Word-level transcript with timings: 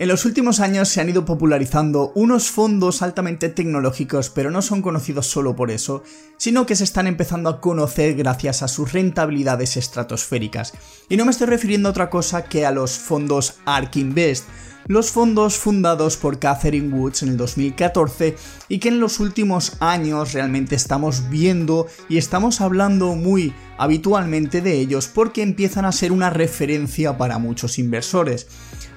En 0.00 0.06
los 0.06 0.24
últimos 0.24 0.60
años 0.60 0.88
se 0.88 1.00
han 1.00 1.08
ido 1.08 1.24
popularizando 1.24 2.12
unos 2.14 2.52
fondos 2.52 3.02
altamente 3.02 3.48
tecnológicos, 3.48 4.30
pero 4.30 4.48
no 4.48 4.62
son 4.62 4.80
conocidos 4.80 5.26
solo 5.26 5.56
por 5.56 5.72
eso, 5.72 6.04
sino 6.36 6.66
que 6.66 6.76
se 6.76 6.84
están 6.84 7.08
empezando 7.08 7.50
a 7.50 7.60
conocer 7.60 8.14
gracias 8.14 8.62
a 8.62 8.68
sus 8.68 8.92
rentabilidades 8.92 9.76
estratosféricas. 9.76 10.72
Y 11.08 11.16
no 11.16 11.24
me 11.24 11.32
estoy 11.32 11.48
refiriendo 11.48 11.88
a 11.88 11.90
otra 11.90 12.10
cosa 12.10 12.44
que 12.44 12.64
a 12.64 12.70
los 12.70 12.92
fondos 12.92 13.54
ARK 13.64 13.96
Invest, 13.96 14.44
los 14.86 15.10
fondos 15.10 15.56
fundados 15.56 16.16
por 16.16 16.38
Catherine 16.38 16.94
Woods 16.94 17.24
en 17.24 17.30
el 17.30 17.36
2014 17.36 18.36
y 18.68 18.78
que 18.78 18.90
en 18.90 19.00
los 19.00 19.18
últimos 19.18 19.72
años 19.80 20.32
realmente 20.32 20.76
estamos 20.76 21.28
viendo 21.28 21.88
y 22.08 22.18
estamos 22.18 22.60
hablando 22.60 23.16
muy 23.16 23.52
habitualmente 23.78 24.60
de 24.60 24.78
ellos 24.78 25.08
porque 25.08 25.42
empiezan 25.42 25.84
a 25.84 25.92
ser 25.92 26.12
una 26.12 26.30
referencia 26.30 27.18
para 27.18 27.38
muchos 27.38 27.80
inversores. 27.80 28.46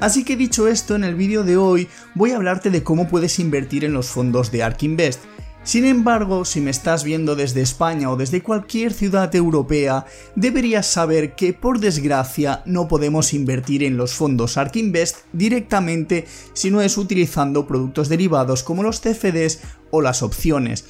Así 0.02 0.26
que 0.26 0.36
dicho 0.36 0.68
esto, 0.68 0.96
en 0.96 1.06
el 1.06 1.16
vídeo 1.16 1.44
de 1.44 1.56
hoy 1.56 1.88
voy 2.16 2.32
a 2.32 2.36
hablarte 2.36 2.70
de 2.70 2.84
cómo 2.84 3.08
puedes 3.08 3.40
invertir 3.40 3.86
en 3.86 3.94
los 3.94 4.08
fondos 4.08 4.52
de 4.52 4.64
ARK 4.64 4.84
Invest 4.84 5.22
sin 5.64 5.86
embargo, 5.86 6.44
si 6.44 6.60
me 6.60 6.72
estás 6.72 7.04
viendo 7.04 7.36
desde 7.36 7.62
España 7.62 8.10
o 8.10 8.16
desde 8.16 8.42
cualquier 8.42 8.94
ciudad 8.94 9.34
europea, 9.36 10.06
deberías 10.36 10.88
saber 10.88 11.36
que 11.36 11.54
por 11.54 11.80
desgracia 11.80 12.64
no 12.66 12.88
podemos 12.88 13.32
invertir 13.34 13.84
en 13.84 13.96
los 13.96 14.14
fondos 14.14 14.58
ARK 14.58 14.78
Invest 14.78 15.18
directamente 15.34 16.26
si 16.54 16.72
no 16.72 16.82
es 16.82 16.98
utilizando 16.98 17.68
productos 17.68 18.10
derivados 18.10 18.64
como 18.64 18.82
los 18.82 19.02
CFDs 19.02 19.60
o 19.92 20.02
las 20.02 20.24
opciones. 20.24 20.84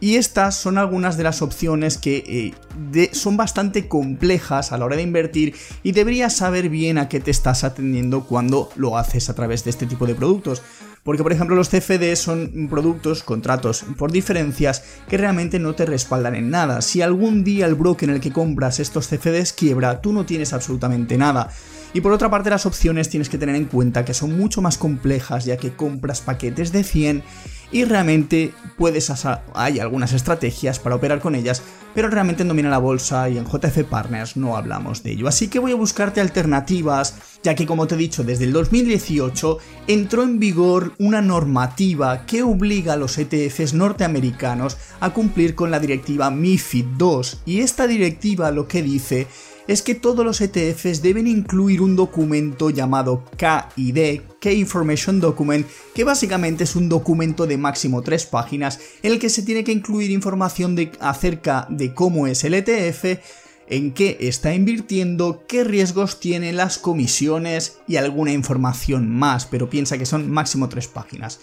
Y 0.00 0.14
estas 0.14 0.54
son 0.56 0.78
algunas 0.78 1.16
de 1.16 1.24
las 1.24 1.42
opciones 1.42 1.98
que 1.98 2.54
eh, 2.94 3.10
son 3.12 3.36
bastante 3.36 3.88
complejas 3.88 4.70
a 4.70 4.78
la 4.78 4.84
hora 4.84 4.96
de 4.96 5.02
invertir 5.02 5.56
y 5.82 5.92
deberías 5.92 6.36
saber 6.36 6.68
bien 6.68 6.98
a 6.98 7.08
qué 7.08 7.18
te 7.18 7.32
estás 7.32 7.64
atendiendo 7.64 8.24
cuando 8.24 8.70
lo 8.76 8.96
haces 8.96 9.28
a 9.28 9.34
través 9.34 9.64
de 9.64 9.70
este 9.70 9.86
tipo 9.86 10.06
de 10.06 10.14
productos. 10.14 10.62
Porque, 11.02 11.22
por 11.22 11.32
ejemplo, 11.32 11.56
los 11.56 11.70
CFD 11.70 12.16
son 12.16 12.68
productos, 12.68 13.22
contratos 13.22 13.84
por 13.96 14.12
diferencias 14.12 14.84
que 15.08 15.16
realmente 15.16 15.58
no 15.58 15.74
te 15.74 15.86
respaldan 15.86 16.34
en 16.34 16.50
nada. 16.50 16.82
Si 16.82 17.02
algún 17.02 17.44
día 17.44 17.66
el 17.66 17.76
broker 17.76 18.08
en 18.08 18.16
el 18.16 18.20
que 18.20 18.32
compras 18.32 18.78
estos 18.78 19.08
CFDs 19.08 19.52
quiebra, 19.52 20.00
tú 20.00 20.12
no 20.12 20.26
tienes 20.26 20.52
absolutamente 20.52 21.16
nada. 21.16 21.48
Y 21.94 22.02
por 22.02 22.12
otra 22.12 22.30
parte, 22.30 22.50
las 22.50 22.66
opciones 22.66 23.08
tienes 23.08 23.30
que 23.30 23.38
tener 23.38 23.54
en 23.54 23.64
cuenta 23.64 24.04
que 24.04 24.12
son 24.12 24.36
mucho 24.36 24.60
más 24.60 24.76
complejas 24.76 25.46
ya 25.46 25.56
que 25.56 25.72
compras 25.72 26.20
paquetes 26.20 26.72
de 26.72 26.84
100 26.84 27.22
y 27.70 27.84
realmente 27.84 28.52
puedes 28.76 29.12
hay 29.54 29.80
algunas 29.80 30.12
estrategias 30.12 30.78
para 30.78 30.96
operar 30.96 31.20
con 31.20 31.34
ellas, 31.34 31.62
pero 31.94 32.08
realmente 32.08 32.42
en 32.42 32.48
Domina 32.48 32.70
la 32.70 32.78
Bolsa 32.78 33.28
y 33.28 33.38
en 33.38 33.46
JF 33.46 33.84
Partners 33.88 34.36
no 34.36 34.56
hablamos 34.56 35.02
de 35.02 35.12
ello. 35.12 35.28
Así 35.28 35.48
que 35.48 35.58
voy 35.58 35.72
a 35.72 35.76
buscarte 35.76 36.20
alternativas, 36.20 37.14
ya 37.42 37.54
que 37.54 37.66
como 37.66 37.86
te 37.86 37.94
he 37.94 37.98
dicho, 37.98 38.24
desde 38.24 38.44
el 38.44 38.52
2018 38.52 39.58
entró 39.86 40.22
en 40.22 40.38
vigor 40.38 40.92
una 40.98 41.22
normativa 41.22 42.24
que 42.26 42.42
obliga 42.42 42.94
a 42.94 42.96
los 42.96 43.18
ETFs 43.18 43.74
norteamericanos 43.74 44.76
a 45.00 45.10
cumplir 45.10 45.54
con 45.54 45.70
la 45.70 45.80
directiva 45.80 46.30
MIFID 46.30 46.86
II, 46.98 47.20
y 47.46 47.60
esta 47.60 47.86
directiva 47.86 48.50
lo 48.50 48.68
que 48.68 48.82
dice 48.82 49.26
es 49.68 49.82
que 49.82 49.94
todos 49.94 50.24
los 50.24 50.40
ETFs 50.40 51.02
deben 51.02 51.26
incluir 51.26 51.82
un 51.82 51.94
documento 51.94 52.70
llamado 52.70 53.22
KID, 53.36 54.22
Key 54.40 54.58
Information 54.58 55.20
Document, 55.20 55.66
que 55.94 56.04
básicamente 56.04 56.64
es 56.64 56.74
un 56.74 56.88
documento 56.88 57.46
de 57.46 57.58
máximo 57.58 58.02
tres 58.02 58.24
páginas 58.24 58.80
en 59.02 59.12
el 59.12 59.18
que 59.18 59.28
se 59.28 59.42
tiene 59.42 59.64
que 59.64 59.72
incluir 59.72 60.10
información 60.10 60.74
de, 60.74 60.90
acerca 61.00 61.66
de 61.68 61.92
cómo 61.92 62.26
es 62.26 62.42
el 62.44 62.54
ETF, 62.54 63.20
en 63.68 63.92
qué 63.92 64.16
está 64.20 64.54
invirtiendo, 64.54 65.44
qué 65.46 65.64
riesgos 65.64 66.18
tiene, 66.18 66.54
las 66.54 66.78
comisiones 66.78 67.78
y 67.86 67.96
alguna 67.96 68.32
información 68.32 69.10
más, 69.10 69.44
pero 69.44 69.68
piensa 69.68 69.98
que 69.98 70.06
son 70.06 70.30
máximo 70.30 70.70
tres 70.70 70.88
páginas. 70.88 71.40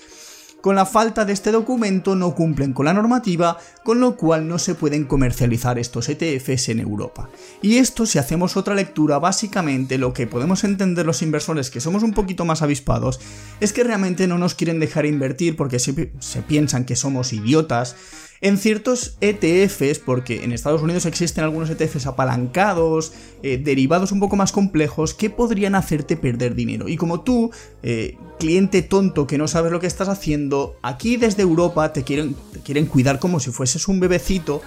Con 0.65 0.75
la 0.75 0.87
falta 0.87 1.25
de 1.25 1.33
este 1.33 1.51
documento 1.51 2.15
no 2.15 2.33
cumplen 2.33 2.73
con 2.73 2.85
la 2.85 2.93
normativa, 2.93 3.59
con 3.83 3.99
lo 3.99 4.17
cual 4.17 4.47
no 4.47 4.57
se 4.57 4.73
pueden 4.73 5.05
comercializar 5.05 5.77
estos 5.77 6.09
ETFs 6.09 6.69
en 6.69 6.79
Europa. 6.79 7.29
Y 7.61 7.77
esto, 7.77 8.07
si 8.07 8.17
hacemos 8.17 8.57
otra 8.57 8.73
lectura, 8.73 9.19
básicamente 9.19 9.99
lo 9.99 10.11
que 10.11 10.25
podemos 10.25 10.63
entender 10.63 11.05
los 11.05 11.21
inversores 11.21 11.69
que 11.69 11.81
somos 11.81 12.01
un 12.01 12.13
poquito 12.13 12.45
más 12.45 12.63
avispados 12.63 13.19
es 13.59 13.73
que 13.73 13.83
realmente 13.83 14.25
no 14.25 14.39
nos 14.39 14.55
quieren 14.55 14.79
dejar 14.79 15.05
invertir 15.05 15.55
porque 15.55 15.77
se, 15.77 16.11
se 16.17 16.41
piensan 16.41 16.85
que 16.85 16.95
somos 16.95 17.31
idiotas 17.31 17.95
en 18.41 18.57
ciertos 18.57 19.17
ETFs, 19.21 19.99
porque 19.99 20.43
en 20.43 20.51
Estados 20.51 20.81
Unidos 20.81 21.05
existen 21.05 21.43
algunos 21.43 21.69
ETFs 21.69 22.05
apalancados, 22.05 23.13
eh, 23.43 23.57
derivados 23.57 24.11
un 24.11 24.19
poco 24.19 24.35
más 24.35 24.51
complejos, 24.51 25.13
que 25.13 25.29
podrían 25.29 25.75
hacerte 25.75 26.17
perder 26.17 26.55
dinero. 26.55 26.87
Y 26.87 26.97
como 26.97 27.21
tú, 27.21 27.51
eh, 27.83 28.17
cliente 28.39 28.81
tonto 28.81 29.27
que 29.27 29.37
no 29.37 29.47
sabes 29.47 29.71
lo 29.71 29.79
que 29.79 29.87
estás 29.87 30.09
haciendo, 30.09 30.77
aquí 30.81 31.17
desde 31.17 31.43
Europa 31.43 31.93
te 31.93 32.03
quieren, 32.03 32.35
quieren 32.63 32.85
cuidar 32.85 33.19
como 33.19 33.39
si 33.39 33.51
fueses 33.51 33.87
un 33.87 33.99
bebecito. 33.99 34.61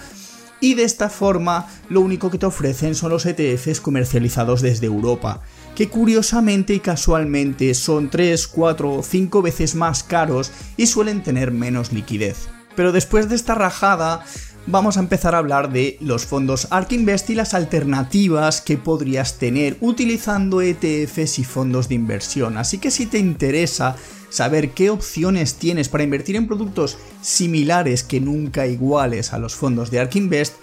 Y 0.60 0.74
de 0.74 0.82
esta 0.82 1.08
forma, 1.08 1.68
lo 1.88 2.00
único 2.00 2.30
que 2.30 2.38
te 2.38 2.46
ofrecen 2.46 2.96
son 2.96 3.10
los 3.10 3.26
ETFs 3.26 3.80
comercializados 3.80 4.60
desde 4.60 4.86
Europa 4.86 5.42
que 5.78 5.88
curiosamente 5.88 6.74
y 6.74 6.80
casualmente 6.80 7.72
son 7.72 8.10
3, 8.10 8.48
4 8.48 8.94
o 8.94 9.02
5 9.04 9.42
veces 9.42 9.76
más 9.76 10.02
caros 10.02 10.50
y 10.76 10.88
suelen 10.88 11.22
tener 11.22 11.52
menos 11.52 11.92
liquidez. 11.92 12.48
Pero 12.78 12.92
después 12.92 13.28
de 13.28 13.34
esta 13.34 13.56
rajada, 13.56 14.24
vamos 14.68 14.96
a 14.96 15.00
empezar 15.00 15.34
a 15.34 15.38
hablar 15.38 15.72
de 15.72 15.98
los 16.00 16.26
fondos 16.26 16.68
ARK 16.70 16.92
Invest 16.92 17.28
y 17.28 17.34
las 17.34 17.52
alternativas 17.52 18.60
que 18.60 18.76
podrías 18.76 19.36
tener 19.38 19.76
utilizando 19.80 20.60
ETFs 20.60 21.40
y 21.40 21.44
fondos 21.44 21.88
de 21.88 21.96
inversión. 21.96 22.56
Así 22.56 22.78
que 22.78 22.92
si 22.92 23.06
te 23.06 23.18
interesa 23.18 23.96
saber 24.30 24.70
qué 24.74 24.90
opciones 24.90 25.54
tienes 25.54 25.88
para 25.88 26.04
invertir 26.04 26.36
en 26.36 26.46
productos 26.46 26.98
similares 27.20 28.04
que 28.04 28.20
nunca 28.20 28.68
iguales 28.68 29.32
a 29.32 29.38
los 29.38 29.56
fondos 29.56 29.90
de 29.90 29.98
ARK 29.98 30.14
Invest, 30.14 30.54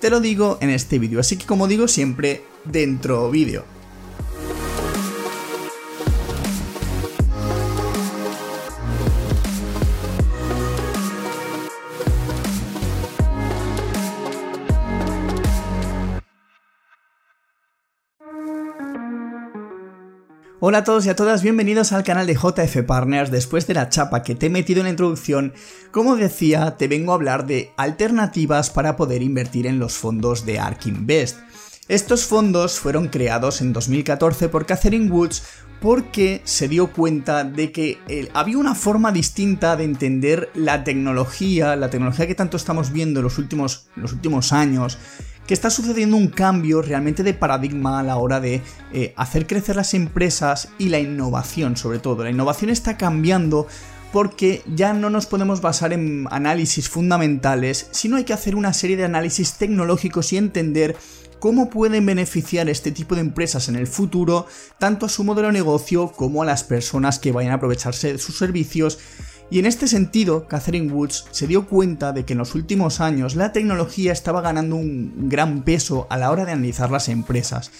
te 0.00 0.10
lo 0.10 0.18
digo 0.18 0.58
en 0.60 0.70
este 0.70 0.98
vídeo. 0.98 1.20
Así 1.20 1.36
que 1.36 1.46
como 1.46 1.68
digo 1.68 1.86
siempre, 1.86 2.42
dentro 2.64 3.30
vídeo. 3.30 3.81
Hola 20.64 20.78
a 20.78 20.84
todos 20.84 21.04
y 21.06 21.08
a 21.08 21.16
todas, 21.16 21.42
bienvenidos 21.42 21.90
al 21.90 22.04
canal 22.04 22.24
de 22.24 22.36
JF 22.36 22.84
Partners. 22.86 23.32
Después 23.32 23.66
de 23.66 23.74
la 23.74 23.88
chapa 23.88 24.22
que 24.22 24.36
te 24.36 24.46
he 24.46 24.48
metido 24.48 24.78
en 24.78 24.84
la 24.84 24.90
introducción, 24.90 25.54
como 25.90 26.14
decía, 26.14 26.76
te 26.76 26.86
vengo 26.86 27.10
a 27.10 27.16
hablar 27.16 27.46
de 27.46 27.72
alternativas 27.76 28.70
para 28.70 28.94
poder 28.94 29.24
invertir 29.24 29.66
en 29.66 29.80
los 29.80 29.94
fondos 29.94 30.46
de 30.46 30.60
ARK 30.60 30.86
Invest. 30.86 31.38
Estos 31.88 32.26
fondos 32.26 32.78
fueron 32.78 33.08
creados 33.08 33.60
en 33.60 33.72
2014 33.72 34.48
por 34.50 34.64
Catherine 34.64 35.10
Woods 35.10 35.42
porque 35.80 36.42
se 36.44 36.68
dio 36.68 36.92
cuenta 36.92 37.42
de 37.42 37.72
que 37.72 37.98
eh, 38.06 38.28
había 38.32 38.58
una 38.58 38.76
forma 38.76 39.10
distinta 39.10 39.74
de 39.74 39.82
entender 39.82 40.48
la 40.54 40.84
tecnología, 40.84 41.74
la 41.74 41.90
tecnología 41.90 42.28
que 42.28 42.36
tanto 42.36 42.56
estamos 42.56 42.92
viendo 42.92 43.18
en 43.18 43.24
los 43.24 43.36
últimos, 43.36 43.88
los 43.96 44.12
últimos 44.12 44.52
años, 44.52 44.96
que 45.46 45.54
está 45.54 45.70
sucediendo 45.70 46.16
un 46.16 46.28
cambio 46.28 46.82
realmente 46.82 47.22
de 47.22 47.34
paradigma 47.34 48.00
a 48.00 48.02
la 48.02 48.16
hora 48.16 48.40
de 48.40 48.62
eh, 48.92 49.12
hacer 49.16 49.46
crecer 49.46 49.76
las 49.76 49.94
empresas 49.94 50.68
y 50.78 50.88
la 50.88 51.00
innovación 51.00 51.76
sobre 51.76 51.98
todo. 51.98 52.24
La 52.24 52.30
innovación 52.30 52.70
está 52.70 52.96
cambiando 52.96 53.66
porque 54.12 54.62
ya 54.66 54.92
no 54.92 55.08
nos 55.10 55.26
podemos 55.26 55.62
basar 55.62 55.92
en 55.92 56.26
análisis 56.30 56.88
fundamentales, 56.88 57.88
sino 57.92 58.16
hay 58.16 58.24
que 58.24 58.34
hacer 58.34 58.54
una 58.54 58.72
serie 58.74 58.96
de 58.96 59.04
análisis 59.04 59.54
tecnológicos 59.54 60.32
y 60.32 60.36
entender 60.36 60.96
cómo 61.42 61.70
pueden 61.70 62.06
beneficiar 62.06 62.68
este 62.68 62.92
tipo 62.92 63.16
de 63.16 63.22
empresas 63.22 63.68
en 63.68 63.74
el 63.74 63.88
futuro, 63.88 64.46
tanto 64.78 65.06
a 65.06 65.08
su 65.08 65.24
modelo 65.24 65.48
de 65.48 65.54
negocio 65.54 66.12
como 66.12 66.42
a 66.42 66.46
las 66.46 66.62
personas 66.62 67.18
que 67.18 67.32
vayan 67.32 67.50
a 67.50 67.56
aprovecharse 67.56 68.12
de 68.12 68.18
sus 68.18 68.38
servicios 68.38 69.00
y 69.50 69.58
en 69.58 69.66
este 69.66 69.86
sentido, 69.86 70.46
Catherine 70.48 70.92
Woods 70.92 71.26
se 71.30 71.46
dio 71.46 71.66
cuenta 71.66 72.12
de 72.12 72.24
que 72.24 72.32
en 72.32 72.38
los 72.38 72.54
últimos 72.54 73.00
años 73.00 73.34
la 73.34 73.52
tecnología 73.52 74.12
estaba 74.12 74.40
ganando 74.40 74.76
un 74.76 75.28
gran 75.28 75.62
peso 75.62 76.06
a 76.10 76.16
la 76.16 76.30
hora 76.30 76.44
de 76.44 76.52
analizar 76.52 76.90
las 76.90 77.08
empresas. 77.08 77.70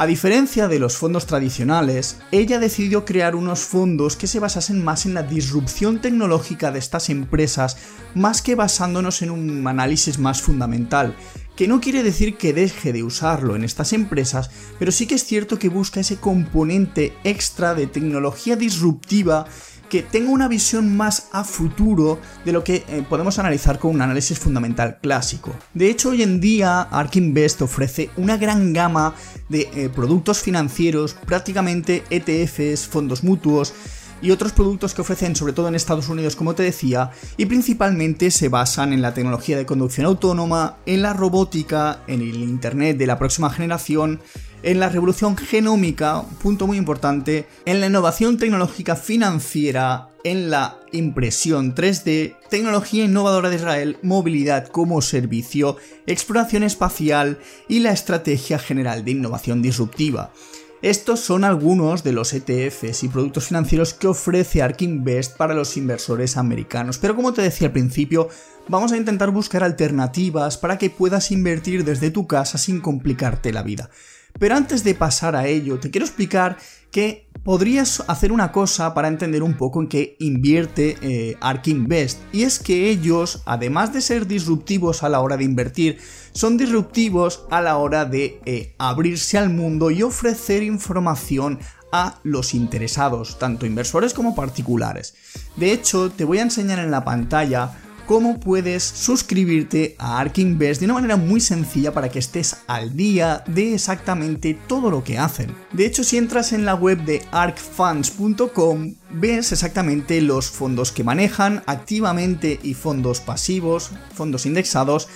A 0.00 0.06
diferencia 0.06 0.68
de 0.68 0.78
los 0.78 0.96
fondos 0.96 1.26
tradicionales, 1.26 2.18
ella 2.30 2.60
decidió 2.60 3.04
crear 3.04 3.34
unos 3.34 3.62
fondos 3.62 4.14
que 4.14 4.28
se 4.28 4.38
basasen 4.38 4.84
más 4.84 5.06
en 5.06 5.14
la 5.14 5.24
disrupción 5.24 6.00
tecnológica 6.00 6.70
de 6.70 6.78
estas 6.78 7.10
empresas, 7.10 7.76
más 8.14 8.40
que 8.40 8.54
basándonos 8.54 9.22
en 9.22 9.30
un 9.32 9.66
análisis 9.66 10.20
más 10.20 10.40
fundamental, 10.40 11.16
que 11.56 11.66
no 11.66 11.80
quiere 11.80 12.04
decir 12.04 12.36
que 12.36 12.52
deje 12.52 12.92
de 12.92 13.02
usarlo 13.02 13.56
en 13.56 13.64
estas 13.64 13.92
empresas, 13.92 14.52
pero 14.78 14.92
sí 14.92 15.08
que 15.08 15.16
es 15.16 15.24
cierto 15.24 15.58
que 15.58 15.68
busca 15.68 15.98
ese 15.98 16.18
componente 16.18 17.12
extra 17.24 17.74
de 17.74 17.88
tecnología 17.88 18.54
disruptiva 18.54 19.46
que 19.88 20.02
tenga 20.02 20.30
una 20.30 20.48
visión 20.48 20.96
más 20.96 21.28
a 21.32 21.44
futuro 21.44 22.18
de 22.44 22.52
lo 22.52 22.64
que 22.64 22.84
eh, 22.88 23.04
podemos 23.08 23.38
analizar 23.38 23.78
con 23.78 23.94
un 23.94 24.02
análisis 24.02 24.38
fundamental 24.38 24.98
clásico. 25.00 25.54
De 25.74 25.90
hecho, 25.90 26.10
hoy 26.10 26.22
en 26.22 26.40
día 26.40 26.82
ARK 26.82 27.16
Invest 27.16 27.62
ofrece 27.62 28.10
una 28.16 28.36
gran 28.36 28.72
gama 28.72 29.14
de 29.48 29.68
eh, 29.74 29.88
productos 29.88 30.40
financieros, 30.40 31.14
prácticamente 31.14 32.04
ETFs, 32.10 32.86
fondos 32.86 33.24
mutuos, 33.24 33.74
y 34.20 34.30
otros 34.30 34.52
productos 34.52 34.94
que 34.94 35.02
ofrecen 35.02 35.36
sobre 35.36 35.52
todo 35.52 35.68
en 35.68 35.74
Estados 35.74 36.08
Unidos 36.08 36.36
como 36.36 36.54
te 36.54 36.62
decía 36.62 37.10
y 37.36 37.46
principalmente 37.46 38.30
se 38.30 38.48
basan 38.48 38.92
en 38.92 39.02
la 39.02 39.14
tecnología 39.14 39.56
de 39.56 39.66
conducción 39.66 40.06
autónoma, 40.06 40.78
en 40.86 41.02
la 41.02 41.12
robótica, 41.12 42.00
en 42.06 42.20
el 42.20 42.42
Internet 42.42 42.96
de 42.96 43.06
la 43.06 43.18
próxima 43.18 43.50
generación, 43.50 44.20
en 44.62 44.80
la 44.80 44.88
revolución 44.88 45.36
genómica, 45.36 46.22
punto 46.42 46.66
muy 46.66 46.76
importante, 46.76 47.46
en 47.64 47.80
la 47.80 47.86
innovación 47.86 48.38
tecnológica 48.38 48.96
financiera, 48.96 50.08
en 50.24 50.50
la 50.50 50.78
impresión 50.92 51.74
3D, 51.74 52.36
tecnología 52.50 53.04
innovadora 53.04 53.50
de 53.50 53.56
Israel, 53.56 53.98
movilidad 54.02 54.68
como 54.68 55.00
servicio, 55.00 55.76
exploración 56.06 56.62
espacial 56.62 57.38
y 57.68 57.80
la 57.80 57.92
estrategia 57.92 58.58
general 58.58 59.04
de 59.04 59.12
innovación 59.12 59.62
disruptiva. 59.62 60.32
Estos 60.80 61.18
son 61.18 61.42
algunos 61.42 62.04
de 62.04 62.12
los 62.12 62.32
ETFs 62.32 63.02
y 63.02 63.08
productos 63.08 63.48
financieros 63.48 63.94
que 63.94 64.06
ofrece 64.06 64.62
ARK 64.62 64.82
Invest 64.82 65.36
para 65.36 65.54
los 65.54 65.76
inversores 65.76 66.36
americanos, 66.36 66.98
pero 66.98 67.16
como 67.16 67.32
te 67.32 67.42
decía 67.42 67.66
al 67.66 67.72
principio, 67.72 68.28
vamos 68.68 68.92
a 68.92 68.96
intentar 68.96 69.32
buscar 69.32 69.64
alternativas 69.64 70.56
para 70.56 70.78
que 70.78 70.90
puedas 70.90 71.32
invertir 71.32 71.84
desde 71.84 72.12
tu 72.12 72.28
casa 72.28 72.58
sin 72.58 72.80
complicarte 72.80 73.52
la 73.52 73.64
vida. 73.64 73.90
Pero 74.38 74.56
antes 74.56 74.84
de 74.84 74.94
pasar 74.94 75.36
a 75.36 75.46
ello, 75.46 75.78
te 75.78 75.90
quiero 75.90 76.06
explicar 76.06 76.58
que 76.90 77.28
podrías 77.44 78.02
hacer 78.08 78.32
una 78.32 78.52
cosa 78.52 78.94
para 78.94 79.08
entender 79.08 79.42
un 79.42 79.56
poco 79.56 79.80
en 79.80 79.88
qué 79.88 80.16
invierte 80.18 80.96
eh, 81.00 81.36
ARK 81.40 81.68
Invest. 81.68 82.20
Y 82.32 82.42
es 82.42 82.58
que 82.58 82.90
ellos, 82.90 83.42
además 83.46 83.92
de 83.92 84.00
ser 84.00 84.26
disruptivos 84.26 85.02
a 85.02 85.08
la 85.08 85.20
hora 85.20 85.36
de 85.36 85.44
invertir, 85.44 85.98
son 86.32 86.56
disruptivos 86.56 87.44
a 87.50 87.60
la 87.60 87.76
hora 87.78 88.04
de 88.04 88.40
eh, 88.44 88.74
abrirse 88.78 89.38
al 89.38 89.50
mundo 89.50 89.90
y 89.90 90.02
ofrecer 90.02 90.62
información 90.62 91.58
a 91.90 92.20
los 92.22 92.54
interesados, 92.54 93.38
tanto 93.38 93.64
inversores 93.64 94.12
como 94.12 94.34
particulares. 94.34 95.14
De 95.56 95.72
hecho, 95.72 96.10
te 96.10 96.24
voy 96.24 96.38
a 96.38 96.42
enseñar 96.42 96.78
en 96.78 96.90
la 96.90 97.04
pantalla 97.04 97.72
cómo 98.08 98.40
puedes 98.40 98.82
suscribirte 98.82 99.94
a 99.98 100.18
ARK 100.18 100.38
Invest 100.38 100.80
de 100.80 100.86
una 100.86 100.94
manera 100.94 101.16
muy 101.16 101.42
sencilla 101.42 101.92
para 101.92 102.08
que 102.08 102.18
estés 102.18 102.56
al 102.66 102.96
día 102.96 103.44
de 103.46 103.74
exactamente 103.74 104.58
todo 104.66 104.90
lo 104.90 105.04
que 105.04 105.18
hacen. 105.18 105.54
De 105.72 105.84
hecho, 105.84 106.02
si 106.02 106.16
entras 106.16 106.54
en 106.54 106.64
la 106.64 106.74
web 106.74 107.04
de 107.04 107.22
arkfunds.com, 107.32 108.94
ves 109.10 109.52
exactamente 109.52 110.22
los 110.22 110.48
fondos 110.48 110.90
que 110.90 111.04
manejan 111.04 111.62
activamente 111.66 112.58
y 112.62 112.72
fondos 112.72 113.20
pasivos, 113.20 113.90
fondos 114.14 114.46
indexados, 114.46 115.06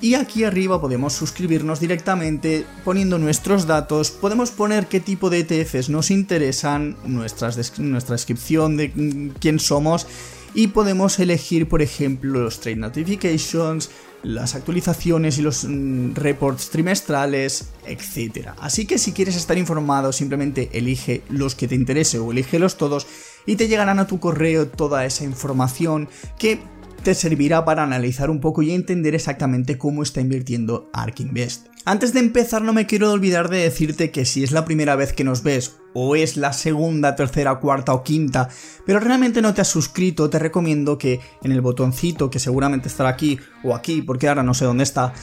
y 0.00 0.14
aquí 0.14 0.44
arriba 0.44 0.80
podemos 0.80 1.14
suscribirnos 1.14 1.80
directamente 1.80 2.64
poniendo 2.84 3.18
nuestros 3.18 3.66
datos, 3.66 4.12
podemos 4.12 4.52
poner 4.52 4.86
qué 4.86 5.00
tipo 5.00 5.30
de 5.30 5.40
ETFs 5.40 5.88
nos 5.88 6.12
interesan, 6.12 6.96
nuestra 7.06 7.50
descripción 7.50 8.76
de 8.76 9.32
quién 9.40 9.58
somos 9.58 10.06
y 10.56 10.68
podemos 10.68 11.18
elegir, 11.18 11.68
por 11.68 11.82
ejemplo, 11.82 12.40
los 12.40 12.60
trade 12.60 12.76
notifications, 12.76 13.90
las 14.22 14.54
actualizaciones 14.54 15.36
y 15.36 15.42
los 15.42 15.64
mm, 15.64 16.14
reports 16.14 16.70
trimestrales, 16.70 17.68
etc. 17.86 18.48
Así 18.58 18.86
que 18.86 18.96
si 18.96 19.12
quieres 19.12 19.36
estar 19.36 19.58
informado, 19.58 20.12
simplemente 20.12 20.70
elige 20.72 21.22
los 21.28 21.54
que 21.54 21.68
te 21.68 21.74
interese 21.74 22.18
o 22.18 22.32
elígelos 22.32 22.78
todos 22.78 23.06
y 23.44 23.56
te 23.56 23.68
llegarán 23.68 23.98
a 23.98 24.06
tu 24.06 24.18
correo 24.18 24.66
toda 24.66 25.04
esa 25.04 25.24
información 25.24 26.08
que 26.38 26.58
te 27.02 27.14
servirá 27.14 27.66
para 27.66 27.82
analizar 27.82 28.30
un 28.30 28.40
poco 28.40 28.62
y 28.62 28.72
entender 28.72 29.14
exactamente 29.14 29.76
cómo 29.76 30.02
está 30.02 30.22
invirtiendo 30.22 30.88
ARK 30.94 31.20
Invest. 31.20 31.66
Antes 31.84 32.14
de 32.14 32.20
empezar 32.20 32.62
no 32.62 32.72
me 32.72 32.86
quiero 32.86 33.12
olvidar 33.12 33.50
de 33.50 33.58
decirte 33.58 34.10
que 34.10 34.24
si 34.24 34.42
es 34.42 34.52
la 34.52 34.64
primera 34.64 34.96
vez 34.96 35.12
que 35.12 35.22
nos 35.22 35.42
ves 35.42 35.76
o 35.98 36.14
es 36.14 36.36
la 36.36 36.52
segunda, 36.52 37.16
tercera, 37.16 37.58
cuarta 37.58 37.94
o 37.94 38.02
quinta, 38.02 38.50
pero 38.84 39.00
realmente 39.00 39.40
no 39.40 39.54
te 39.54 39.62
has 39.62 39.68
suscrito, 39.68 40.28
te 40.28 40.38
recomiendo 40.38 40.98
que 40.98 41.20
en 41.42 41.52
el 41.52 41.62
botoncito 41.62 42.28
que 42.28 42.38
seguramente 42.38 42.88
estará 42.88 43.08
aquí 43.08 43.38
o 43.64 43.74
aquí, 43.74 44.02
porque 44.02 44.28
ahora 44.28 44.42
no 44.42 44.52
sé 44.52 44.66
dónde 44.66 44.84
está, 44.84 45.14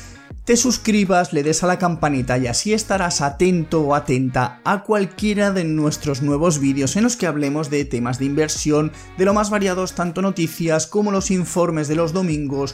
te 0.45 0.57
suscribas, 0.57 1.31
le 1.31 1.43
des 1.43 1.63
a 1.63 1.67
la 1.67 1.77
campanita 1.77 2.39
y 2.39 2.47
así 2.47 2.73
estarás 2.73 3.21
atento 3.21 3.81
o 3.81 3.93
atenta 3.93 4.61
a 4.65 4.81
cualquiera 4.81 5.51
de 5.51 5.63
nuestros 5.63 6.23
nuevos 6.23 6.57
vídeos 6.57 6.95
en 6.95 7.03
los 7.03 7.17
que 7.17 7.27
hablemos 7.27 7.69
de 7.69 7.85
temas 7.85 8.17
de 8.17 8.25
inversión, 8.25 8.91
de 9.19 9.25
lo 9.25 9.35
más 9.35 9.51
variados, 9.51 9.93
tanto 9.93 10.23
noticias 10.23 10.87
como 10.87 11.11
los 11.11 11.29
informes 11.29 11.87
de 11.87 11.95
los 11.95 12.13
domingos, 12.13 12.73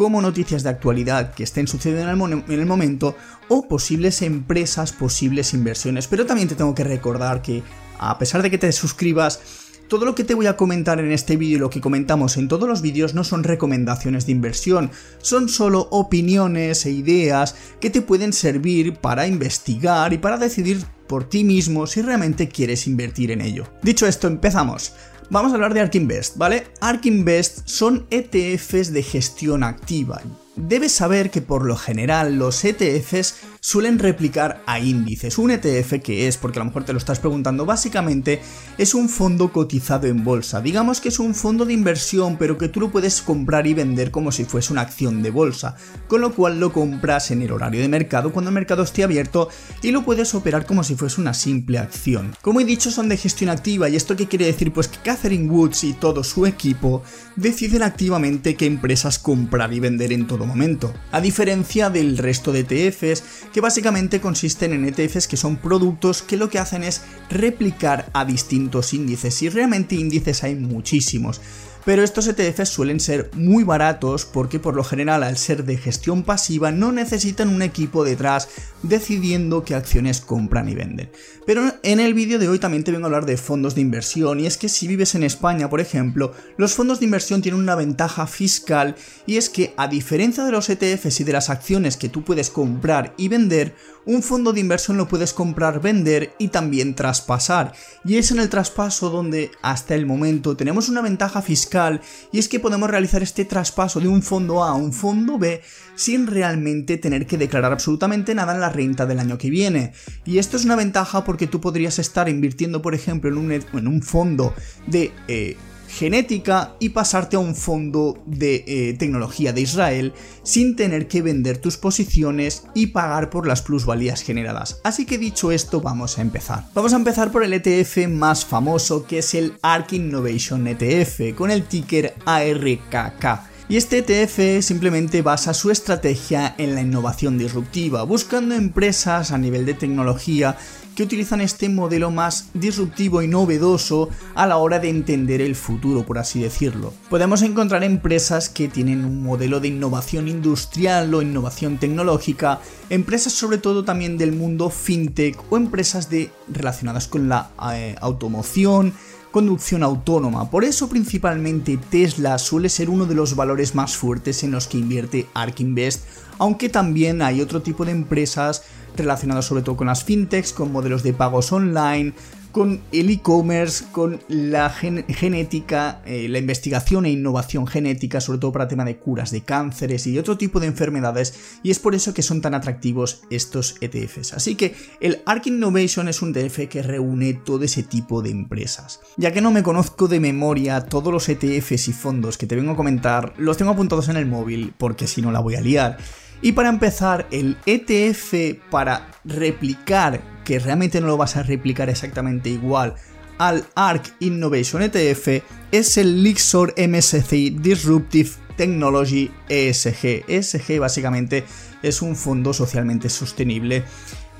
como 0.00 0.22
noticias 0.22 0.62
de 0.62 0.70
actualidad 0.70 1.34
que 1.34 1.42
estén 1.42 1.68
sucediendo 1.68 2.26
en 2.26 2.44
el, 2.48 2.64
momento 2.64 3.14
o 3.48 3.68
posibles 3.68 4.22
empresas, 4.22 4.92
posibles 4.92 5.52
inversiones. 5.52 6.06
Pero 6.06 6.24
también 6.24 6.48
te 6.48 6.54
tengo 6.54 6.74
que 6.74 6.84
recordar 6.84 7.42
que 7.42 7.62
a 7.98 8.18
pesar 8.18 8.40
de 8.40 8.50
que 8.50 8.56
te 8.56 8.72
suscribas, 8.72 9.42
todo 9.88 10.06
lo 10.06 10.14
que 10.14 10.24
te 10.24 10.32
voy 10.32 10.46
a 10.46 10.56
comentar 10.56 11.00
en 11.00 11.12
este 11.12 11.36
vídeo 11.36 11.58
y 11.58 11.60
lo 11.60 11.68
que 11.68 11.82
comentamos 11.82 12.38
en 12.38 12.48
todos 12.48 12.66
los 12.66 12.80
vídeos 12.80 13.12
no 13.12 13.24
son 13.24 13.44
recomendaciones 13.44 14.24
de 14.24 14.32
inversión, 14.32 14.90
son 15.18 15.50
solo 15.50 15.86
opiniones 15.90 16.86
e 16.86 16.92
ideas 16.92 17.54
que 17.78 17.90
te 17.90 18.00
pueden 18.00 18.32
servir 18.32 18.94
para 18.94 19.26
investigar 19.26 20.14
y 20.14 20.18
para 20.18 20.38
decidir 20.38 20.82
por 21.08 21.28
ti 21.28 21.44
mismo 21.44 21.86
si 21.86 22.00
realmente 22.00 22.48
quieres 22.48 22.86
invertir 22.86 23.32
en 23.32 23.42
ello. 23.42 23.64
Dicho 23.82 24.06
esto, 24.06 24.28
empezamos. 24.28 24.94
Vamos 25.30 25.52
a 25.52 25.54
hablar 25.54 25.74
de 25.74 25.80
ARK 25.80 25.94
Invest, 25.94 26.36
¿vale? 26.36 26.66
ARK 26.80 27.06
Invest 27.06 27.60
son 27.68 28.04
ETFs 28.10 28.92
de 28.92 29.04
gestión 29.04 29.62
activa 29.62 30.20
Debes 30.56 30.92
saber 30.92 31.30
que 31.30 31.40
por 31.40 31.64
lo 31.64 31.76
general 31.76 32.36
los 32.36 32.64
ETFs 32.64 33.36
suelen 33.60 33.98
replicar 33.98 34.62
a 34.66 34.80
índices. 34.80 35.38
Un 35.38 35.50
ETF 35.50 36.00
que 36.02 36.26
es, 36.26 36.36
porque 36.36 36.58
a 36.58 36.62
lo 36.62 36.66
mejor 36.66 36.84
te 36.84 36.92
lo 36.92 36.98
estás 36.98 37.20
preguntando, 37.20 37.66
básicamente 37.66 38.40
es 38.78 38.94
un 38.94 39.08
fondo 39.08 39.52
cotizado 39.52 40.06
en 40.06 40.24
bolsa. 40.24 40.60
Digamos 40.60 41.00
que 41.00 41.10
es 41.10 41.18
un 41.18 41.34
fondo 41.34 41.64
de 41.66 41.74
inversión, 41.74 42.36
pero 42.38 42.58
que 42.58 42.68
tú 42.68 42.80
lo 42.80 42.90
puedes 42.90 43.22
comprar 43.22 43.66
y 43.66 43.74
vender 43.74 44.10
como 44.10 44.32
si 44.32 44.44
fuese 44.44 44.72
una 44.72 44.82
acción 44.82 45.22
de 45.22 45.30
bolsa. 45.30 45.76
Con 46.08 46.20
lo 46.22 46.34
cual 46.34 46.58
lo 46.58 46.72
compras 46.72 47.30
en 47.30 47.42
el 47.42 47.52
horario 47.52 47.80
de 47.80 47.88
mercado 47.88 48.32
cuando 48.32 48.48
el 48.48 48.54
mercado 48.54 48.82
esté 48.82 49.04
abierto 49.04 49.48
y 49.82 49.90
lo 49.90 50.04
puedes 50.04 50.34
operar 50.34 50.66
como 50.66 50.82
si 50.82 50.94
fuese 50.94 51.20
una 51.20 51.34
simple 51.34 51.78
acción. 51.78 52.34
Como 52.42 52.60
he 52.60 52.64
dicho, 52.64 52.90
son 52.90 53.08
de 53.08 53.16
gestión 53.16 53.50
activa 53.50 53.88
y 53.88 53.96
esto 53.96 54.16
qué 54.16 54.26
quiere 54.26 54.46
decir? 54.46 54.72
Pues 54.72 54.88
que 54.88 54.98
Catherine 54.98 55.50
Woods 55.50 55.84
y 55.84 55.92
todo 55.92 56.24
su 56.24 56.46
equipo 56.46 57.02
deciden 57.36 57.82
activamente 57.82 58.54
qué 58.54 58.66
empresas 58.66 59.18
comprar 59.18 59.72
y 59.72 59.80
vender 59.80 60.12
en 60.12 60.26
todo 60.26 60.46
momento, 60.46 60.92
a 61.12 61.20
diferencia 61.20 61.90
del 61.90 62.18
resto 62.18 62.52
de 62.52 62.60
ETFs 62.60 63.22
que 63.52 63.60
básicamente 63.60 64.20
consisten 64.20 64.72
en 64.72 64.84
ETFs 64.84 65.26
que 65.26 65.36
son 65.36 65.56
productos 65.56 66.22
que 66.22 66.36
lo 66.36 66.48
que 66.50 66.58
hacen 66.58 66.82
es 66.82 67.02
replicar 67.28 68.08
a 68.12 68.24
distintos 68.24 68.94
índices. 68.94 69.42
Y 69.42 69.48
realmente 69.48 69.94
índices 69.94 70.44
hay 70.44 70.54
muchísimos 70.54 71.40
pero 71.84 72.02
estos 72.02 72.28
ETFs 72.28 72.68
suelen 72.68 73.00
ser 73.00 73.30
muy 73.34 73.64
baratos 73.64 74.24
porque 74.24 74.58
por 74.58 74.74
lo 74.74 74.84
general 74.84 75.22
al 75.22 75.36
ser 75.36 75.64
de 75.64 75.76
gestión 75.76 76.22
pasiva 76.22 76.70
no 76.70 76.92
necesitan 76.92 77.48
un 77.48 77.62
equipo 77.62 78.04
detrás 78.04 78.48
decidiendo 78.82 79.64
qué 79.64 79.74
acciones 79.74 80.20
compran 80.20 80.68
y 80.68 80.74
venden. 80.74 81.10
Pero 81.46 81.72
en 81.82 82.00
el 82.00 82.14
vídeo 82.14 82.38
de 82.38 82.48
hoy 82.48 82.58
también 82.58 82.84
te 82.84 82.92
vengo 82.92 83.06
a 83.06 83.08
hablar 83.08 83.26
de 83.26 83.36
fondos 83.36 83.74
de 83.74 83.80
inversión 83.80 84.40
y 84.40 84.46
es 84.46 84.56
que 84.56 84.68
si 84.68 84.86
vives 84.86 85.14
en 85.14 85.22
España, 85.22 85.68
por 85.68 85.80
ejemplo, 85.80 86.32
los 86.56 86.74
fondos 86.74 87.00
de 87.00 87.06
inversión 87.06 87.42
tienen 87.42 87.60
una 87.60 87.74
ventaja 87.74 88.26
fiscal 88.26 88.96
y 89.26 89.36
es 89.36 89.50
que 89.50 89.74
a 89.76 89.88
diferencia 89.88 90.44
de 90.44 90.52
los 90.52 90.68
ETFs 90.68 91.20
y 91.20 91.24
de 91.24 91.32
las 91.32 91.50
acciones 91.50 91.96
que 91.96 92.08
tú 92.08 92.24
puedes 92.24 92.50
comprar 92.50 93.14
y 93.16 93.28
vender, 93.28 93.74
un 94.10 94.24
fondo 94.24 94.52
de 94.52 94.58
inversión 94.58 94.96
lo 94.96 95.06
puedes 95.06 95.32
comprar, 95.32 95.80
vender 95.80 96.34
y 96.36 96.48
también 96.48 96.96
traspasar. 96.96 97.72
Y 98.04 98.16
es 98.16 98.32
en 98.32 98.40
el 98.40 98.48
traspaso 98.48 99.08
donde 99.08 99.52
hasta 99.62 99.94
el 99.94 100.04
momento 100.04 100.56
tenemos 100.56 100.88
una 100.88 101.00
ventaja 101.00 101.42
fiscal 101.42 102.00
y 102.32 102.40
es 102.40 102.48
que 102.48 102.58
podemos 102.58 102.90
realizar 102.90 103.22
este 103.22 103.44
traspaso 103.44 104.00
de 104.00 104.08
un 104.08 104.22
fondo 104.22 104.64
A 104.64 104.70
a 104.70 104.74
un 104.74 104.92
fondo 104.92 105.38
B 105.38 105.62
sin 105.94 106.26
realmente 106.26 106.96
tener 106.96 107.24
que 107.24 107.38
declarar 107.38 107.72
absolutamente 107.72 108.34
nada 108.34 108.52
en 108.52 108.60
la 108.60 108.70
renta 108.70 109.06
del 109.06 109.20
año 109.20 109.38
que 109.38 109.48
viene. 109.48 109.92
Y 110.24 110.38
esto 110.38 110.56
es 110.56 110.64
una 110.64 110.74
ventaja 110.74 111.22
porque 111.22 111.46
tú 111.46 111.60
podrías 111.60 112.00
estar 112.00 112.28
invirtiendo, 112.28 112.82
por 112.82 112.96
ejemplo, 112.96 113.30
en 113.30 113.38
un, 113.38 113.52
en 113.52 113.86
un 113.86 114.02
fondo 114.02 114.54
de... 114.88 115.12
Eh, 115.28 115.56
genética 115.90 116.76
y 116.78 116.90
pasarte 116.90 117.36
a 117.36 117.40
un 117.40 117.54
fondo 117.54 118.22
de 118.26 118.64
eh, 118.66 118.96
tecnología 118.98 119.52
de 119.52 119.62
Israel 119.62 120.12
sin 120.42 120.76
tener 120.76 121.08
que 121.08 121.22
vender 121.22 121.58
tus 121.58 121.76
posiciones 121.76 122.64
y 122.74 122.88
pagar 122.88 123.28
por 123.28 123.46
las 123.46 123.62
plusvalías 123.62 124.22
generadas. 124.22 124.80
Así 124.84 125.04
que 125.04 125.18
dicho 125.18 125.50
esto, 125.50 125.80
vamos 125.80 126.18
a 126.18 126.22
empezar. 126.22 126.64
Vamos 126.74 126.92
a 126.92 126.96
empezar 126.96 127.32
por 127.32 127.42
el 127.42 127.52
ETF 127.52 128.08
más 128.08 128.44
famoso 128.44 129.04
que 129.06 129.18
es 129.18 129.34
el 129.34 129.54
ARK 129.62 129.94
Innovation 129.94 130.66
ETF 130.66 131.34
con 131.36 131.50
el 131.50 131.64
ticker 131.64 132.14
ARKK. 132.24 133.49
Y 133.70 133.76
este 133.76 133.98
ETF 133.98 134.64
simplemente 134.64 135.22
basa 135.22 135.54
su 135.54 135.70
estrategia 135.70 136.56
en 136.58 136.74
la 136.74 136.80
innovación 136.80 137.38
disruptiva, 137.38 138.02
buscando 138.02 138.56
empresas 138.56 139.30
a 139.30 139.38
nivel 139.38 139.64
de 139.64 139.74
tecnología 139.74 140.56
que 140.96 141.04
utilizan 141.04 141.40
este 141.40 141.68
modelo 141.68 142.10
más 142.10 142.50
disruptivo 142.52 143.22
y 143.22 143.28
novedoso 143.28 144.08
a 144.34 144.48
la 144.48 144.56
hora 144.56 144.80
de 144.80 144.88
entender 144.88 145.40
el 145.40 145.54
futuro, 145.54 146.04
por 146.04 146.18
así 146.18 146.42
decirlo. 146.42 146.92
Podemos 147.08 147.42
encontrar 147.42 147.84
empresas 147.84 148.48
que 148.48 148.66
tienen 148.66 149.04
un 149.04 149.22
modelo 149.22 149.60
de 149.60 149.68
innovación 149.68 150.26
industrial 150.26 151.14
o 151.14 151.22
innovación 151.22 151.78
tecnológica, 151.78 152.58
empresas 152.88 153.34
sobre 153.34 153.58
todo 153.58 153.84
también 153.84 154.18
del 154.18 154.32
mundo 154.32 154.68
fintech 154.68 155.38
o 155.48 155.56
empresas 155.56 156.08
relacionadas 156.48 157.06
con 157.06 157.28
la 157.28 157.50
eh, 157.72 157.94
automoción, 158.00 158.94
conducción 159.30 159.82
autónoma. 159.82 160.50
Por 160.50 160.64
eso 160.64 160.88
principalmente 160.88 161.78
Tesla 161.78 162.38
suele 162.38 162.68
ser 162.68 162.90
uno 162.90 163.06
de 163.06 163.14
los 163.14 163.36
valores 163.36 163.74
más 163.74 163.96
fuertes 163.96 164.42
en 164.42 164.50
los 164.50 164.66
que 164.66 164.78
invierte 164.78 165.26
ARK 165.34 165.60
Invest, 165.60 166.04
aunque 166.38 166.68
también 166.68 167.22
hay 167.22 167.40
otro 167.40 167.62
tipo 167.62 167.84
de 167.84 167.92
empresas 167.92 168.62
relacionadas 168.96 169.46
sobre 169.46 169.62
todo 169.62 169.76
con 169.76 169.86
las 169.86 170.04
fintechs, 170.04 170.52
con 170.52 170.72
modelos 170.72 171.02
de 171.02 171.12
pagos 171.12 171.52
online, 171.52 172.12
con 172.52 172.80
el 172.92 173.10
e-commerce, 173.10 173.84
con 173.92 174.20
la 174.28 174.70
genética, 174.70 176.02
eh, 176.04 176.28
la 176.28 176.38
investigación 176.38 177.06
e 177.06 177.10
innovación 177.10 177.66
genética, 177.66 178.20
sobre 178.20 178.38
todo 178.38 178.52
para 178.52 178.68
tema 178.68 178.84
de 178.84 178.96
curas 178.96 179.30
de 179.30 179.42
cánceres 179.42 180.06
y 180.06 180.18
otro 180.18 180.36
tipo 180.36 180.60
de 180.60 180.66
enfermedades, 180.66 181.58
y 181.62 181.70
es 181.70 181.78
por 181.78 181.94
eso 181.94 182.14
que 182.14 182.22
son 182.22 182.40
tan 182.40 182.54
atractivos 182.54 183.22
estos 183.30 183.76
ETFs. 183.80 184.34
Así 184.34 184.54
que 184.54 184.74
el 185.00 185.22
ARK 185.26 185.46
Innovation 185.46 186.08
es 186.08 186.22
un 186.22 186.34
ETF 186.36 186.68
que 186.68 186.82
reúne 186.82 187.34
todo 187.34 187.64
ese 187.64 187.82
tipo 187.82 188.22
de 188.22 188.30
empresas. 188.30 189.00
Ya 189.16 189.32
que 189.32 189.40
no 189.40 189.50
me 189.50 189.62
conozco 189.62 190.08
de 190.08 190.20
memoria 190.20 190.80
todos 190.86 191.12
los 191.12 191.28
ETFs 191.28 191.88
y 191.88 191.92
fondos 191.92 192.38
que 192.38 192.46
te 192.46 192.56
vengo 192.56 192.72
a 192.72 192.76
comentar, 192.76 193.34
los 193.38 193.56
tengo 193.56 193.72
apuntados 193.72 194.08
en 194.08 194.16
el 194.16 194.26
móvil 194.26 194.74
porque 194.76 195.06
si 195.06 195.22
no 195.22 195.30
la 195.30 195.40
voy 195.40 195.56
a 195.56 195.60
liar. 195.60 195.98
Y 196.42 196.52
para 196.52 196.70
empezar, 196.70 197.26
el 197.30 197.58
ETF 197.66 198.58
para 198.70 199.10
replicar, 199.24 200.22
que 200.44 200.58
realmente 200.58 201.00
no 201.00 201.06
lo 201.06 201.16
vas 201.16 201.36
a 201.36 201.42
replicar 201.42 201.90
exactamente 201.90 202.50
igual 202.50 202.94
al 203.38 203.64
ARC 203.74 204.14
Innovation 204.20 204.82
ETF, 204.82 205.42
es 205.72 205.96
el 205.96 206.22
Lixor 206.22 206.74
MSCI 206.76 207.50
Disruptive 207.58 208.28
Technology 208.54 209.30
ESG. 209.48 210.24
ESG 210.28 210.78
básicamente 210.78 211.44
es 211.82 212.02
un 212.02 212.16
fondo 212.16 212.52
socialmente 212.52 213.08
sostenible 213.08 213.84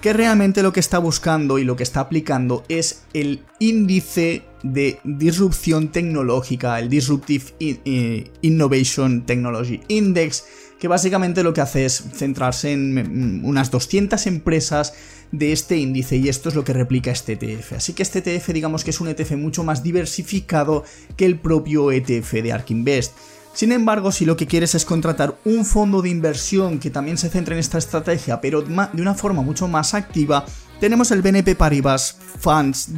que 0.02 0.12
realmente 0.12 0.62
lo 0.62 0.73
que 0.73 0.80
está 0.80 0.99
buscando 0.99 1.59
y 1.59 1.64
lo 1.64 1.76
que 1.76 1.83
está 1.83 2.00
aplicando 2.00 2.64
es 2.69 3.04
el 3.12 3.42
índice 3.59 4.42
de 4.62 4.99
disrupción 5.04 5.88
tecnológica, 5.88 6.78
el 6.78 6.88
Disruptive 6.88 7.45
Innovation 8.42 9.26
Technology 9.26 9.80
Index, 9.88 10.45
que 10.78 10.88
básicamente 10.88 11.42
lo 11.42 11.52
que 11.52 11.61
hace 11.61 11.85
es 11.85 12.02
centrarse 12.14 12.73
en 12.73 13.40
mm, 13.40 13.45
unas 13.45 13.71
200 13.71 14.26
empresas 14.26 14.95
de 15.32 15.52
este 15.52 15.76
índice 15.76 16.16
y 16.16 16.28
esto 16.28 16.49
es 16.49 16.54
lo 16.54 16.64
que 16.64 16.72
replica 16.72 17.10
este 17.10 17.34
ETF. 17.34 17.75
Así 17.75 17.92
que 17.92 18.02
este 18.02 18.18
ETF 18.18 18.49
digamos 18.49 18.84
que 18.84 18.90
es 18.90 19.00
un 19.00 19.08
ETF 19.08 19.32
mucho 19.32 19.64
más 19.64 19.82
diversificado 19.82 20.84
que 21.16 21.26
el 21.26 21.38
propio 21.38 21.92
ETF 21.92 22.32
de 22.32 22.52
ARK 22.52 22.70
Invest. 22.70 23.12
Sin 23.52 23.72
embargo, 23.72 24.12
si 24.12 24.25
lo 24.25 24.37
que 24.37 24.46
quieres 24.46 24.75
es 24.75 24.84
contratar 24.84 25.37
un 25.44 25.64
fondo 25.64 26.02
de 26.02 26.08
inversión 26.08 26.78
que 26.78 26.90
también 26.90 27.18
se 27.18 27.28
centre 27.28 27.54
en 27.54 27.60
esta 27.60 27.78
estrategia, 27.78 28.40
pero 28.40 28.62
de 28.62 29.02
una 29.02 29.14
forma 29.14 29.42
mucho 29.42 29.66
más 29.66 29.94
activa, 29.94 30.46
tenemos 30.78 31.10
el 31.10 31.20
BNP 31.20 31.56
Paribas 31.56 32.16
Funds 32.38 32.90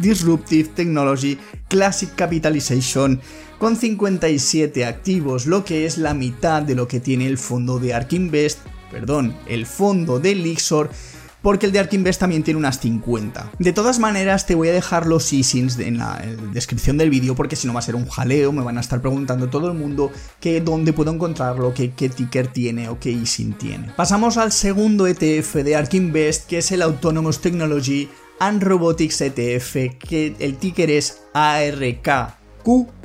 Disruptive 0.00 0.70
Technology 0.70 1.36
Classic 1.68 2.14
Capitalization 2.14 3.20
con 3.58 3.76
57 3.76 4.84
activos, 4.84 5.46
lo 5.46 5.64
que 5.64 5.86
es 5.86 5.98
la 5.98 6.14
mitad 6.14 6.62
de 6.62 6.76
lo 6.76 6.86
que 6.86 7.00
tiene 7.00 7.26
el 7.26 7.36
fondo 7.36 7.78
de 7.78 7.92
ARK 7.92 8.12
Invest, 8.12 8.60
perdón, 8.90 9.36
el 9.48 9.66
fondo 9.66 10.20
de 10.20 10.34
Lixor 10.34 10.88
porque 11.46 11.66
el 11.66 11.70
de 11.70 11.78
Ark 11.78 11.92
Invest 11.92 12.18
también 12.18 12.42
tiene 12.42 12.58
unas 12.58 12.80
50. 12.80 13.52
De 13.60 13.72
todas 13.72 14.00
maneras, 14.00 14.46
te 14.46 14.56
voy 14.56 14.68
a 14.68 14.72
dejar 14.72 15.06
los 15.06 15.32
easings 15.32 15.78
en 15.78 15.96
la 15.96 16.20
descripción 16.52 16.98
del 16.98 17.08
vídeo 17.08 17.36
porque 17.36 17.54
si 17.54 17.68
no 17.68 17.72
va 17.72 17.78
a 17.78 17.82
ser 17.82 17.94
un 17.94 18.08
jaleo, 18.08 18.50
me 18.50 18.64
van 18.64 18.78
a 18.78 18.80
estar 18.80 19.00
preguntando 19.00 19.48
todo 19.48 19.68
el 19.68 19.78
mundo 19.78 20.10
que 20.40 20.60
dónde 20.60 20.92
puedo 20.92 21.12
encontrarlo, 21.12 21.72
qué, 21.72 21.92
qué 21.92 22.08
ticker 22.08 22.48
tiene 22.48 22.88
o 22.88 22.98
qué 22.98 23.12
easing 23.12 23.52
tiene. 23.52 23.92
Pasamos 23.94 24.38
al 24.38 24.50
segundo 24.50 25.06
ETF 25.06 25.54
de 25.62 25.76
Ark 25.76 25.94
Invest, 25.94 26.48
que 26.48 26.58
es 26.58 26.72
el 26.72 26.82
Autonomous 26.82 27.40
Technology 27.40 28.08
and 28.40 28.60
Robotics 28.64 29.20
ETF, 29.20 30.00
que 30.00 30.34
el 30.40 30.56
ticker 30.56 30.90
es 30.90 31.22
ARKQ 31.32 32.96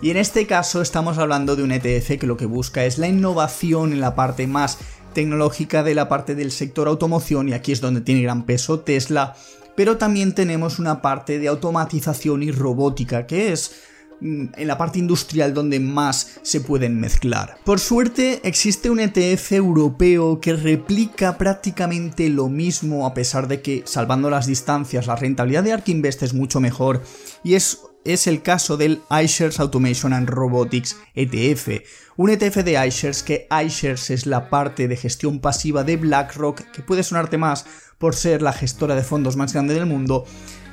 y 0.00 0.10
en 0.10 0.16
este 0.16 0.46
caso 0.46 0.80
estamos 0.80 1.18
hablando 1.18 1.56
de 1.56 1.64
un 1.64 1.72
ETF 1.72 2.20
que 2.20 2.26
lo 2.28 2.36
que 2.36 2.46
busca 2.46 2.84
es 2.84 2.98
la 2.98 3.08
innovación 3.08 3.92
en 3.92 4.00
la 4.00 4.14
parte 4.14 4.46
más 4.46 4.78
tecnológica 5.18 5.82
de 5.82 5.96
la 5.96 6.08
parte 6.08 6.36
del 6.36 6.52
sector 6.52 6.86
automoción 6.86 7.48
y 7.48 7.52
aquí 7.52 7.72
es 7.72 7.80
donde 7.80 8.02
tiene 8.02 8.22
gran 8.22 8.46
peso 8.46 8.78
Tesla, 8.78 9.34
pero 9.74 9.96
también 9.96 10.32
tenemos 10.32 10.78
una 10.78 11.02
parte 11.02 11.40
de 11.40 11.48
automatización 11.48 12.44
y 12.44 12.52
robótica 12.52 13.26
que 13.26 13.52
es 13.52 13.72
mm, 14.20 14.44
en 14.56 14.68
la 14.68 14.78
parte 14.78 15.00
industrial 15.00 15.54
donde 15.54 15.80
más 15.80 16.38
se 16.42 16.60
pueden 16.60 17.00
mezclar. 17.00 17.56
Por 17.64 17.80
suerte 17.80 18.40
existe 18.44 18.90
un 18.90 19.00
ETF 19.00 19.50
europeo 19.50 20.40
que 20.40 20.52
replica 20.52 21.36
prácticamente 21.36 22.28
lo 22.28 22.48
mismo 22.48 23.04
a 23.04 23.12
pesar 23.12 23.48
de 23.48 23.60
que 23.60 23.82
salvando 23.86 24.30
las 24.30 24.46
distancias 24.46 25.08
la 25.08 25.16
rentabilidad 25.16 25.64
de 25.64 25.72
ARK 25.72 25.88
Invest 25.88 26.22
es 26.22 26.32
mucho 26.32 26.60
mejor 26.60 27.02
y 27.42 27.54
es 27.54 27.80
es 28.04 28.26
el 28.26 28.42
caso 28.42 28.76
del 28.76 29.02
iShares 29.10 29.60
Automation 29.60 30.12
and 30.12 30.28
Robotics 30.28 30.96
ETF, 31.14 31.82
un 32.16 32.30
ETF 32.30 32.56
de 32.58 32.86
iShares 32.86 33.22
que 33.22 33.46
iShares 33.50 34.10
es 34.10 34.26
la 34.26 34.50
parte 34.50 34.88
de 34.88 34.96
gestión 34.96 35.40
pasiva 35.40 35.84
de 35.84 35.96
BlackRock, 35.96 36.62
que 36.70 36.82
puede 36.82 37.02
sonarte 37.02 37.38
más 37.38 37.66
por 37.98 38.14
ser 38.14 38.42
la 38.42 38.52
gestora 38.52 38.94
de 38.94 39.02
fondos 39.02 39.36
más 39.36 39.52
grande 39.52 39.74
del 39.74 39.86
mundo, 39.86 40.24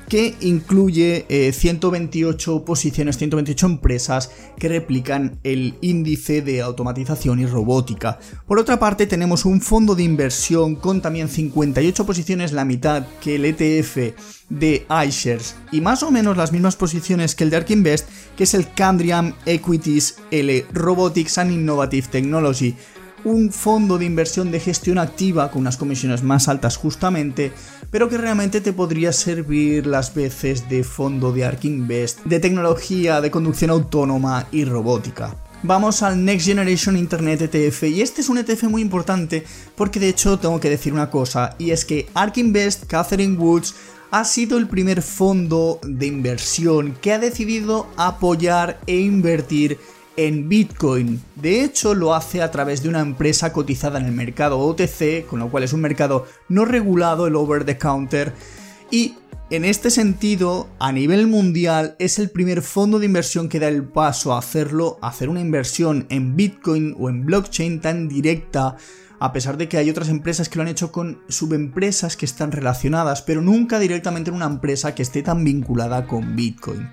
que 0.07 0.35
incluye 0.41 1.25
128 1.53 2.55
eh, 2.55 2.63
posiciones, 2.65 3.17
128 3.17 3.65
empresas 3.65 4.31
que 4.57 4.69
replican 4.69 5.39
el 5.43 5.75
índice 5.81 6.41
de 6.41 6.61
automatización 6.61 7.39
y 7.39 7.45
robótica. 7.45 8.19
Por 8.47 8.59
otra 8.59 8.79
parte, 8.79 9.07
tenemos 9.07 9.45
un 9.45 9.61
fondo 9.61 9.95
de 9.95 10.03
inversión 10.03 10.75
con 10.75 11.01
también 11.01 11.29
58 11.29 12.05
posiciones, 12.05 12.51
la 12.51 12.65
mitad 12.65 13.07
que 13.21 13.35
el 13.35 13.45
ETF 13.45 14.15
de 14.49 14.85
iShares 15.07 15.55
y 15.71 15.81
más 15.81 16.03
o 16.03 16.11
menos 16.11 16.37
las 16.37 16.51
mismas 16.51 16.75
posiciones 16.75 17.33
que 17.33 17.43
el 17.43 17.49
de 17.49 17.57
ARK 17.57 17.71
Invest, 17.71 18.07
que 18.37 18.43
es 18.43 18.53
el 18.53 18.71
Candriam 18.73 19.33
Equities 19.45 20.17
L 20.31 20.65
Robotics 20.71 21.37
and 21.39 21.51
Innovative 21.51 22.07
Technology 22.07 22.75
un 23.25 23.51
fondo 23.51 23.97
de 23.97 24.05
inversión 24.05 24.51
de 24.51 24.59
gestión 24.59 24.97
activa 24.97 25.51
con 25.51 25.61
unas 25.61 25.77
comisiones 25.77 26.23
más 26.23 26.47
altas 26.47 26.77
justamente, 26.77 27.51
pero 27.91 28.07
que 28.07 28.17
realmente 28.17 28.61
te 28.61 28.71
podría 28.71 29.11
servir 29.11 29.87
las 29.87 30.13
veces 30.13 30.69
de 30.69 30.83
fondo 30.83 31.33
de 31.33 31.43
ARK 31.43 31.65
Invest, 31.65 32.23
de 32.23 32.39
tecnología, 32.39 33.19
de 33.21 33.31
conducción 33.31 33.71
autónoma 33.71 34.47
y 34.51 34.63
robótica. 34.63 35.35
Vamos 35.63 36.03
al 36.03 36.23
Next 36.23 36.45
Generation 36.45 36.95
Internet 36.95 37.41
ETF 37.41 37.83
y 37.83 38.01
este 38.01 38.21
es 38.21 38.29
un 38.29 38.37
ETF 38.37 38.65
muy 38.65 38.83
importante 38.83 39.43
porque 39.75 39.99
de 39.99 40.09
hecho 40.09 40.37
tengo 40.37 40.59
que 40.59 40.69
decir 40.69 40.93
una 40.93 41.09
cosa 41.09 41.55
y 41.57 41.71
es 41.71 41.83
que 41.83 42.07
ARK 42.13 42.37
Invest, 42.37 42.85
Catherine 42.85 43.37
Woods, 43.37 43.73
ha 44.11 44.23
sido 44.23 44.59
el 44.59 44.67
primer 44.67 45.01
fondo 45.01 45.79
de 45.83 46.05
inversión 46.05 46.95
que 47.01 47.13
ha 47.13 47.19
decidido 47.19 47.87
apoyar 47.97 48.79
e 48.85 48.97
invertir 48.97 49.79
en 50.17 50.49
Bitcoin. 50.49 51.21
De 51.35 51.63
hecho, 51.63 51.93
lo 51.93 52.13
hace 52.13 52.41
a 52.41 52.51
través 52.51 52.81
de 52.81 52.89
una 52.89 53.01
empresa 53.01 53.53
cotizada 53.53 53.99
en 53.99 54.05
el 54.05 54.11
mercado 54.11 54.59
OTC, 54.59 55.25
con 55.27 55.39
lo 55.39 55.49
cual 55.49 55.63
es 55.63 55.73
un 55.73 55.81
mercado 55.81 56.25
no 56.49 56.65
regulado, 56.65 57.27
el 57.27 57.35
over 57.35 57.65
the 57.65 57.77
counter. 57.77 58.33
Y 58.91 59.15
en 59.51 59.63
este 59.63 59.91
sentido, 59.91 60.67
a 60.79 60.91
nivel 60.91 61.27
mundial, 61.27 61.95
es 61.99 62.17
el 62.17 62.31
primer 62.31 62.61
fondo 62.61 62.97
de 62.97 63.05
inversión 63.05 63.47
que 63.47 63.59
da 63.59 63.67
el 63.67 63.83
paso 63.83 64.33
a 64.33 64.39
hacerlo, 64.39 64.97
a 65.01 65.09
hacer 65.09 65.29
una 65.29 65.41
inversión 65.41 66.07
en 66.09 66.35
Bitcoin 66.35 66.95
o 66.97 67.09
en 67.09 67.25
blockchain 67.25 67.79
tan 67.79 68.07
directa, 68.07 68.75
a 69.19 69.33
pesar 69.33 69.57
de 69.57 69.69
que 69.69 69.77
hay 69.77 69.89
otras 69.89 70.09
empresas 70.09 70.49
que 70.49 70.57
lo 70.57 70.63
han 70.63 70.67
hecho 70.67 70.91
con 70.91 71.21
subempresas 71.29 72.17
que 72.17 72.25
están 72.25 72.51
relacionadas, 72.51 73.21
pero 73.21 73.41
nunca 73.41 73.79
directamente 73.79 74.29
en 74.29 74.35
una 74.35 74.45
empresa 74.45 74.95
que 74.95 75.03
esté 75.03 75.21
tan 75.21 75.43
vinculada 75.43 76.07
con 76.07 76.35
Bitcoin. 76.35 76.89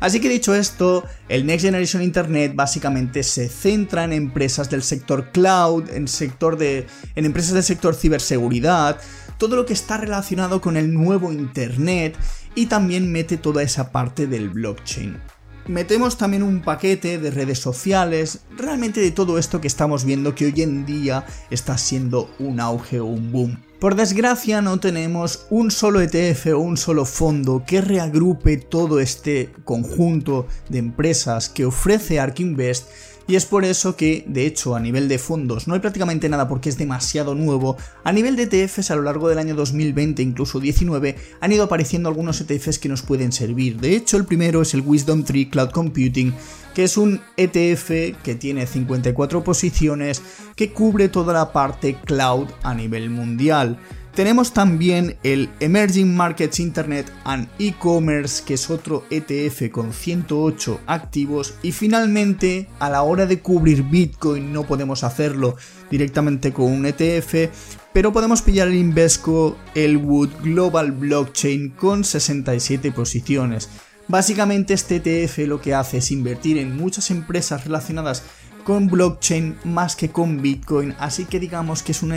Así 0.00 0.20
que 0.20 0.28
dicho 0.28 0.54
esto, 0.54 1.04
el 1.28 1.46
Next 1.46 1.64
Generation 1.64 2.02
Internet 2.02 2.52
básicamente 2.54 3.22
se 3.22 3.48
centra 3.48 4.04
en 4.04 4.12
empresas 4.12 4.68
del 4.68 4.82
sector 4.82 5.30
cloud, 5.32 5.88
en, 5.90 6.06
sector 6.06 6.58
de, 6.58 6.86
en 7.14 7.24
empresas 7.24 7.54
del 7.54 7.62
sector 7.62 7.94
ciberseguridad, 7.94 9.00
todo 9.38 9.56
lo 9.56 9.66
que 9.66 9.72
está 9.72 9.96
relacionado 9.96 10.60
con 10.60 10.76
el 10.76 10.92
nuevo 10.92 11.32
Internet 11.32 12.16
y 12.54 12.66
también 12.66 13.10
mete 13.10 13.36
toda 13.36 13.62
esa 13.62 13.90
parte 13.90 14.26
del 14.26 14.50
blockchain. 14.50 15.18
Metemos 15.66 16.16
también 16.16 16.44
un 16.44 16.62
paquete 16.62 17.18
de 17.18 17.30
redes 17.30 17.58
sociales, 17.58 18.40
realmente 18.56 19.00
de 19.00 19.10
todo 19.10 19.36
esto 19.36 19.60
que 19.60 19.66
estamos 19.66 20.04
viendo 20.04 20.34
que 20.34 20.46
hoy 20.46 20.62
en 20.62 20.86
día 20.86 21.26
está 21.50 21.76
siendo 21.76 22.30
un 22.38 22.60
auge 22.60 23.00
o 23.00 23.06
un 23.06 23.32
boom. 23.32 23.65
Por 23.80 23.94
desgracia 23.94 24.62
no 24.62 24.80
tenemos 24.80 25.46
un 25.50 25.70
solo 25.70 26.00
ETF 26.00 26.46
o 26.54 26.58
un 26.58 26.78
solo 26.78 27.04
fondo 27.04 27.62
que 27.66 27.82
reagrupe 27.82 28.56
todo 28.56 29.00
este 29.00 29.50
conjunto 29.64 30.46
de 30.70 30.78
empresas 30.78 31.50
que 31.50 31.66
ofrece 31.66 32.18
ARK 32.18 32.40
Invest 32.40 32.88
Y 33.28 33.34
es 33.34 33.44
por 33.44 33.66
eso 33.66 33.94
que, 33.94 34.24
de 34.28 34.46
hecho, 34.46 34.76
a 34.76 34.80
nivel 34.80 35.08
de 35.08 35.18
fondos 35.18 35.68
no 35.68 35.74
hay 35.74 35.80
prácticamente 35.80 36.28
nada 36.30 36.48
porque 36.48 36.70
es 36.70 36.78
demasiado 36.78 37.34
nuevo. 37.34 37.76
A 38.02 38.12
nivel 38.12 38.36
de 38.36 38.44
ETFs, 38.44 38.90
a 38.90 38.96
lo 38.96 39.02
largo 39.02 39.28
del 39.28 39.38
año 39.38 39.54
2020, 39.54 40.22
incluso 40.22 40.58
19, 40.58 41.16
han 41.40 41.52
ido 41.52 41.64
apareciendo 41.64 42.08
algunos 42.08 42.40
ETFs 42.40 42.78
que 42.78 42.88
nos 42.88 43.02
pueden 43.02 43.32
servir. 43.32 43.78
De 43.78 43.94
hecho, 43.94 44.16
el 44.16 44.24
primero 44.24 44.62
es 44.62 44.72
el 44.72 44.80
Wisdom 44.80 45.24
Tree 45.24 45.50
Cloud 45.50 45.70
Computing, 45.70 46.32
que 46.76 46.84
es 46.84 46.98
un 46.98 47.22
ETF 47.38 48.20
que 48.22 48.34
tiene 48.38 48.66
54 48.66 49.42
posiciones, 49.42 50.20
que 50.56 50.74
cubre 50.74 51.08
toda 51.08 51.32
la 51.32 51.50
parte 51.50 51.96
cloud 52.04 52.48
a 52.62 52.74
nivel 52.74 53.08
mundial. 53.08 53.78
Tenemos 54.14 54.52
también 54.52 55.16
el 55.22 55.48
Emerging 55.60 56.14
Markets 56.14 56.60
Internet 56.60 57.10
and 57.24 57.48
E-Commerce, 57.58 58.42
que 58.44 58.54
es 58.54 58.68
otro 58.68 59.04
ETF 59.08 59.70
con 59.70 59.94
108 59.94 60.82
activos. 60.86 61.54
Y 61.62 61.72
finalmente, 61.72 62.68
a 62.78 62.90
la 62.90 63.04
hora 63.04 63.24
de 63.24 63.40
cubrir 63.40 63.82
Bitcoin, 63.82 64.52
no 64.52 64.64
podemos 64.64 65.02
hacerlo 65.02 65.56
directamente 65.90 66.52
con 66.52 66.70
un 66.70 66.84
ETF, 66.84 67.50
pero 67.94 68.12
podemos 68.12 68.42
pillar 68.42 68.68
el 68.68 68.74
Invesco 68.74 69.56
Elwood 69.74 70.28
Global 70.42 70.92
Blockchain 70.92 71.70
con 71.70 72.04
67 72.04 72.92
posiciones. 72.92 73.70
Básicamente 74.08 74.74
este 74.74 74.96
ETF 74.96 75.38
lo 75.48 75.60
que 75.60 75.74
hace 75.74 75.98
es 75.98 76.10
invertir 76.10 76.58
en 76.58 76.76
muchas 76.76 77.10
empresas 77.10 77.64
relacionadas 77.64 78.22
con 78.62 78.88
blockchain 78.88 79.56
más 79.64 79.94
que 79.94 80.10
con 80.10 80.42
Bitcoin, 80.42 80.94
así 80.98 81.24
que 81.24 81.38
digamos 81.38 81.84
que 81.84 81.92
es 81.92 82.02
una, 82.02 82.16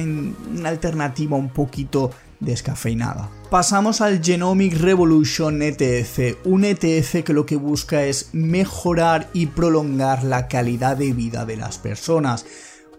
alternativa 0.67 1.37
un 1.37 1.49
poquito 1.49 2.11
descafeinada. 2.39 3.29
Pasamos 3.51 4.01
al 4.01 4.23
Genomic 4.23 4.73
Revolution 4.79 5.61
ETF, 5.61 6.45
un 6.45 6.65
ETF 6.65 7.23
que 7.23 7.33
lo 7.33 7.45
que 7.45 7.55
busca 7.55 8.03
es 8.03 8.29
mejorar 8.33 9.29
y 9.33 9.47
prolongar 9.47 10.23
la 10.23 10.47
calidad 10.47 10.97
de 10.97 11.13
vida 11.13 11.45
de 11.45 11.57
las 11.57 11.77
personas. 11.77 12.45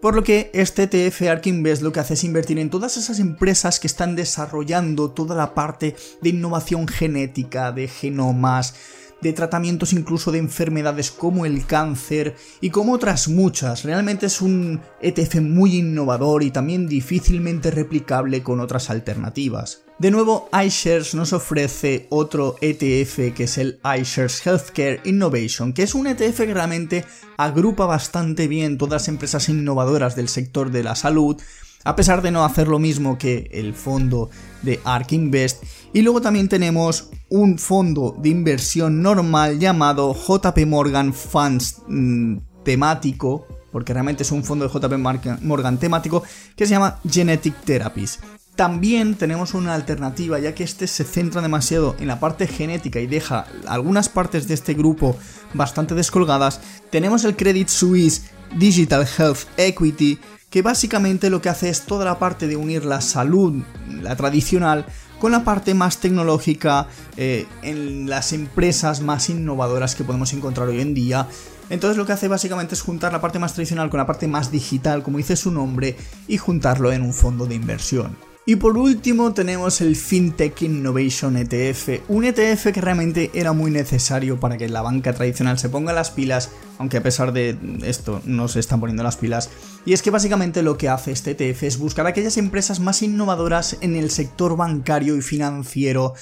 Por 0.01 0.15
lo 0.15 0.25
que 0.25 0.51
este 0.55 0.85
ETF 0.85 1.29
ARK 1.29 1.47
Invest 1.49 1.83
lo 1.83 1.93
que 1.93 2.01
hace 2.01 2.15
es 2.15 2.25
invertir 2.25 2.59
en 2.59 2.71
todas 2.71 2.97
esas 2.97 3.19
empresas 3.19 3.79
que 3.79 3.87
están 3.87 4.17
desarrollando 4.17 5.11
toda 5.11 5.37
la 5.37 5.53
parte 5.53 5.95
de 6.23 6.31
innovación 6.31 6.89
genética, 6.89 7.71
de 7.71 7.87
genomas, 7.87 8.75
de 9.21 9.33
tratamientos 9.33 9.93
incluso 9.93 10.33
de 10.33 10.39
enfermedades 10.39 11.11
como 11.11 11.47
el 11.47 11.67
cáncer 11.67 12.37
y 12.61 12.71
como 12.71 12.93
otras 12.93 13.29
muchas. 13.29 13.85
Realmente 13.85 14.27
es 14.27 14.41
un 14.41 14.81
ETF 15.01 15.41
muy 15.41 15.77
innovador 15.77 16.43
y 16.43 16.51
también 16.51 16.89
difícilmente 16.89 17.71
replicable 17.71 18.43
con 18.43 18.61
otras 18.61 18.91
alternativas. 18.91 19.83
De 19.99 20.11
nuevo, 20.11 20.49
iShares 20.65 21.15
nos 21.15 21.35
ofrece 21.35 22.07
otro 22.09 22.57
ETF 22.63 23.35
que 23.35 23.45
es 23.45 23.59
el 23.59 23.81
iShares 23.85 24.41
Healthcare 24.47 25.03
Innovation, 25.05 25.75
que 25.75 25.83
es 25.83 25.95
un 25.95 26.07
ETF 26.07 26.39
que 26.39 26.55
realmente 26.55 27.05
agrupa 27.37 27.85
bastante 27.85 28.49
bien 28.49 28.79
todas 28.79 29.03
las 29.03 29.09
empresas 29.09 29.51
innovadoras 29.51 30.17
del 30.17 30.29
sector 30.29 30.71
de 30.71 30.85
la 30.85 30.95
salud, 30.95 31.37
a 31.85 31.97
pesar 31.97 32.23
de 32.23 32.31
no 32.31 32.45
hacer 32.45 32.69
lo 32.69 32.79
mismo 32.79 33.19
que 33.19 33.51
el 33.53 33.75
fondo 33.75 34.31
de 34.63 34.81
ARK 34.85 35.13
Invest. 35.13 35.65
Y 35.93 36.03
luego 36.03 36.21
también 36.21 36.49
tenemos 36.49 37.11
un 37.31 37.59
fondo 37.59 38.17
de 38.19 38.29
inversión 38.29 39.03
normal 39.03 39.59
llamado 39.59 40.15
JP 40.15 40.67
Morgan 40.67 41.13
Funds 41.13 41.83
mm, 41.89 42.37
temático, 42.65 43.47
porque 43.73 43.93
realmente 43.93 44.23
es 44.23 44.31
un 44.31 44.45
fondo 44.45 44.69
de 44.69 44.73
JP 44.73 45.43
Morgan 45.43 45.79
temático, 45.79 46.23
que 46.55 46.67
se 46.67 46.73
llama 46.73 47.01
Genetic 47.09 47.55
Therapies. 47.65 48.21
También 48.55 49.15
tenemos 49.15 49.55
una 49.55 49.75
alternativa, 49.75 50.39
ya 50.39 50.55
que 50.55 50.65
este 50.65 50.87
se 50.87 51.05
centra 51.05 51.41
demasiado 51.41 51.97
en 51.99 52.07
la 52.07 52.21
parte 52.21 52.47
genética 52.47 53.01
y 53.01 53.07
deja 53.07 53.47
algunas 53.67 54.09
partes 54.09 54.47
de 54.47 54.55
este 54.55 54.75
grupo 54.75 55.17
bastante 55.55 55.95
descolgadas. 55.95 56.61
Tenemos 56.91 57.25
el 57.25 57.37
Credit 57.37 57.69
Suisse 57.69 58.31
Digital 58.59 59.09
Health 59.19 59.47
Equity, 59.57 60.19
que 60.51 60.63
básicamente 60.63 61.31
lo 61.31 61.41
que 61.41 61.49
hace 61.49 61.69
es 61.69 61.83
toda 61.83 62.05
la 62.05 62.19
parte 62.19 62.49
de 62.49 62.57
unir 62.57 62.85
la 62.85 63.01
salud, 63.01 63.63
la 64.03 64.15
tradicional, 64.17 64.85
con 65.21 65.31
la 65.31 65.45
parte 65.45 65.75
más 65.75 65.99
tecnológica 65.99 66.89
eh, 67.17 67.47
en 67.63 68.09
las 68.09 68.33
empresas 68.33 69.03
más 69.03 69.31
innovadoras 69.31 69.95
que 69.95 70.03
podemos 70.03 70.33
encontrar 70.33 70.69
hoy 70.69 70.81
en 70.81 70.95
día. 70.95 71.29
Entonces 71.69 71.97
lo 71.97 72.07
que 72.07 72.13
hace 72.13 72.27
básicamente 72.27 72.75
es 72.75 72.81
juntar 72.81 73.13
la 73.13 73.21
parte 73.21 73.39
más 73.39 73.55
tradicional 73.55 73.91
con 73.91 73.99
la 73.99 74.07
parte 74.07 74.27
más 74.27 74.51
digital, 74.51 75.05
como 75.05 75.19
dice 75.19 75.37
su 75.37 75.53
nombre, 75.53 75.97
y 76.27 76.39
juntarlo 76.39 76.91
en 76.91 77.03
un 77.03 77.15
fondo 77.15 77.47
de 77.47 77.55
inversión. 77.55 78.17
Y 78.47 78.57
por 78.57 78.79
último 78.79 79.33
tenemos 79.35 79.81
el 79.81 79.95
FinTech 79.95 80.63
Innovation 80.63 81.37
ETF, 81.37 82.01
un 82.09 82.25
ETF 82.25 82.73
que 82.73 82.81
realmente 82.81 83.31
era 83.35 83.53
muy 83.53 83.71
necesario 83.71 84.41
para 84.41 84.57
que 84.57 84.69
la 84.69 84.83
banca 84.83 85.13
tradicional 85.13 85.59
se 85.59 85.69
ponga 85.69 85.93
las 85.93 86.11
pilas, 86.11 86.51
aunque 86.79 86.97
a 86.97 87.03
pesar 87.03 87.33
de 87.33 87.57
esto 87.85 88.23
no 88.25 88.49
se 88.49 88.59
están 88.59 88.81
poniendo 88.81 89.03
las 89.03 89.19
pilas. 89.19 89.51
Y 89.87 89.93
es 89.93 90.03
que 90.03 90.11
básicamente 90.11 90.63
lo 90.63 90.77
que 90.77 90.89
hace 90.89 91.13
este 91.13 91.31
ETF 91.31 91.63
es 91.63 91.79
buscar 91.79 92.07
aquellas 92.07 92.37
empresas 92.37 92.81
más 92.81 93.03
innovadoras 93.03 93.79
en 93.81 93.97
el 93.97 94.11
sector 94.11 94.57
bancario 94.57 95.17
y 95.17 95.23
financiero 95.23 96.15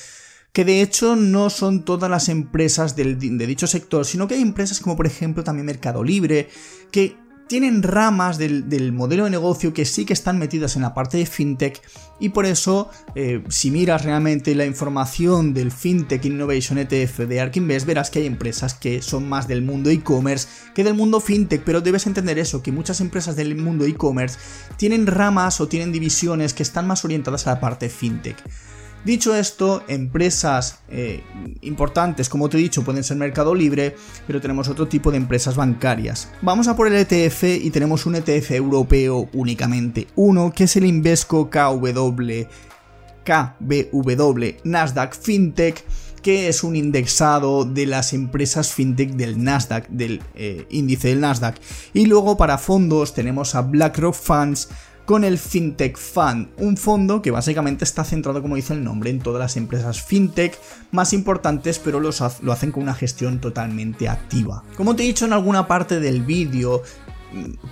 que 0.53 0.65
de 0.65 0.83
hecho 0.83 1.15
no 1.15 1.51
son 1.51 1.85
todas 1.85 2.11
las 2.11 2.29
empresas 2.29 2.97
de 2.97 3.15
dicho 3.15 3.67
sector, 3.67 4.05
sino 4.05 4.27
que 4.27 4.35
hay 4.35 4.43
empresas 4.43 4.81
como 4.81 4.97
por 4.97 5.07
ejemplo 5.07 5.45
también 5.45 5.67
Mercado 5.67 6.03
Libre, 6.03 6.49
que 6.91 7.17
tienen 7.49 7.83
ramas 7.83 8.39
del, 8.39 8.93
modelo 8.93 9.25
de 9.25 9.31
negocio 9.31 9.73
que 9.73 9.85
sí 9.85 10.05
que 10.05 10.13
están 10.13 10.39
metidas 10.39 10.77
en 10.77 10.83
la 10.83 10.95
parte 10.95 11.17
de 11.17 11.27
fintech 11.27 11.81
y 12.21 12.29
por 12.29 12.47
eso 12.47 12.91
eh, 13.15 13.43
si 13.49 13.71
miras 13.71 14.05
realmente 14.05 14.55
la 14.55 14.67
información 14.67 15.55
del 15.55 15.73
fintech 15.73 16.25
innovation 16.27 16.79
ETF 16.79 17.21
de 17.21 17.41
Ark 17.41 17.57
Invest 17.57 17.87
verás 17.87 18.11
que 18.11 18.21
hay 18.21 18.27
empresas 18.27 18.75
que 18.75 19.03
son 19.03 19.29
más 19.29 19.49
del 19.49 19.63
mundo 19.63 19.91
e-commerce 19.91 20.49
que 20.75 20.85
del 20.85 20.95
mundo 20.95 21.21
fintech 21.21 21.63
pero 21.65 21.81
debes 21.81 22.07
entender 22.07 22.39
eso 22.39 22.63
que 22.63 22.71
muchas 22.71 23.01
empresas 23.01 23.35
del 23.35 23.57
mundo 23.57 23.87
e-commerce 23.87 24.39
tienen 24.77 25.07
ramas 25.07 25.61
o 25.61 25.69
tienen 25.69 25.91
divisiones 25.91 26.55
que 26.55 26.63
están 26.63 26.87
más 26.87 27.05
orientadas 27.05 27.47
a 27.47 27.55
la 27.55 27.61
parte 27.61 27.89
fintech 27.89 28.37
Dicho 29.05 29.35
esto, 29.35 29.83
empresas 29.89 30.81
eh, 30.89 31.23
importantes, 31.63 32.29
como 32.29 32.49
te 32.49 32.59
he 32.59 32.61
dicho, 32.61 32.85
pueden 32.85 33.05
ser 33.05 33.17
Mercado 33.17 33.55
Libre, 33.55 33.95
pero 34.27 34.41
tenemos 34.41 34.69
otro 34.69 34.89
tipo 34.89 35.11
de 35.11 35.17
empresas 35.17 35.57
bancarias. 35.57 36.29
Vamos 36.43 36.69
a 36.69 36.77
por 36.77 36.89
el 36.89 36.95
ETF 36.95 37.45
y 37.45 37.71
tenemos 37.71 38.07
un 38.07 38.17
ETF 38.17 38.51
europeo 38.51 39.29
únicamente, 39.33 40.09
uno 40.17 40.53
que 40.53 40.65
es 40.65 40.77
el 40.77 40.85
Invesco 40.85 41.49
KW, 41.49 42.47
KBW 43.25 44.45
Nasdaq 44.65 45.15
FinTech 45.15 45.85
que 46.23 46.49
es 46.49 46.63
un 46.63 46.77
indexado 46.77 47.65
de 47.65 47.87
las 47.87 48.13
empresas 48.13 48.73
fintech 48.73 49.11
del 49.13 49.43
Nasdaq, 49.43 49.89
del 49.89 50.23
eh, 50.35 50.67
índice 50.71 51.09
del 51.09 51.21
Nasdaq. 51.21 51.57
Y 51.95 52.07
luego 52.07 52.37
para 52.37 52.59
fondos 52.59 53.15
tenemos 53.15 53.55
a 53.55 53.63
BlackRock 53.63 54.15
Funds, 54.15 54.69
con 55.09 55.25
el 55.25 55.39
FinTech 55.39 55.97
Fund, 55.97 56.49
un 56.59 56.77
fondo 56.77 57.23
que 57.23 57.31
básicamente 57.31 57.83
está 57.83 58.05
centrado, 58.05 58.43
como 58.43 58.57
dice 58.57 58.75
el 58.75 58.85
nombre, 58.85 59.09
en 59.09 59.21
todas 59.21 59.41
las 59.41 59.57
empresas 59.57 60.03
fintech 60.03 60.59
más 60.91 61.15
importantes, 61.15 61.79
pero 61.79 61.99
lo 61.99 62.11
hacen 62.53 62.73
con 62.73 62.83
una 62.83 62.93
gestión 62.93 63.41
totalmente 63.41 64.07
activa. 64.07 64.65
Como 64.77 64.95
te 64.95 65.05
he 65.05 65.07
dicho 65.07 65.25
en 65.25 65.33
alguna 65.33 65.67
parte 65.67 65.99
del 65.99 66.21
vídeo, 66.21 66.83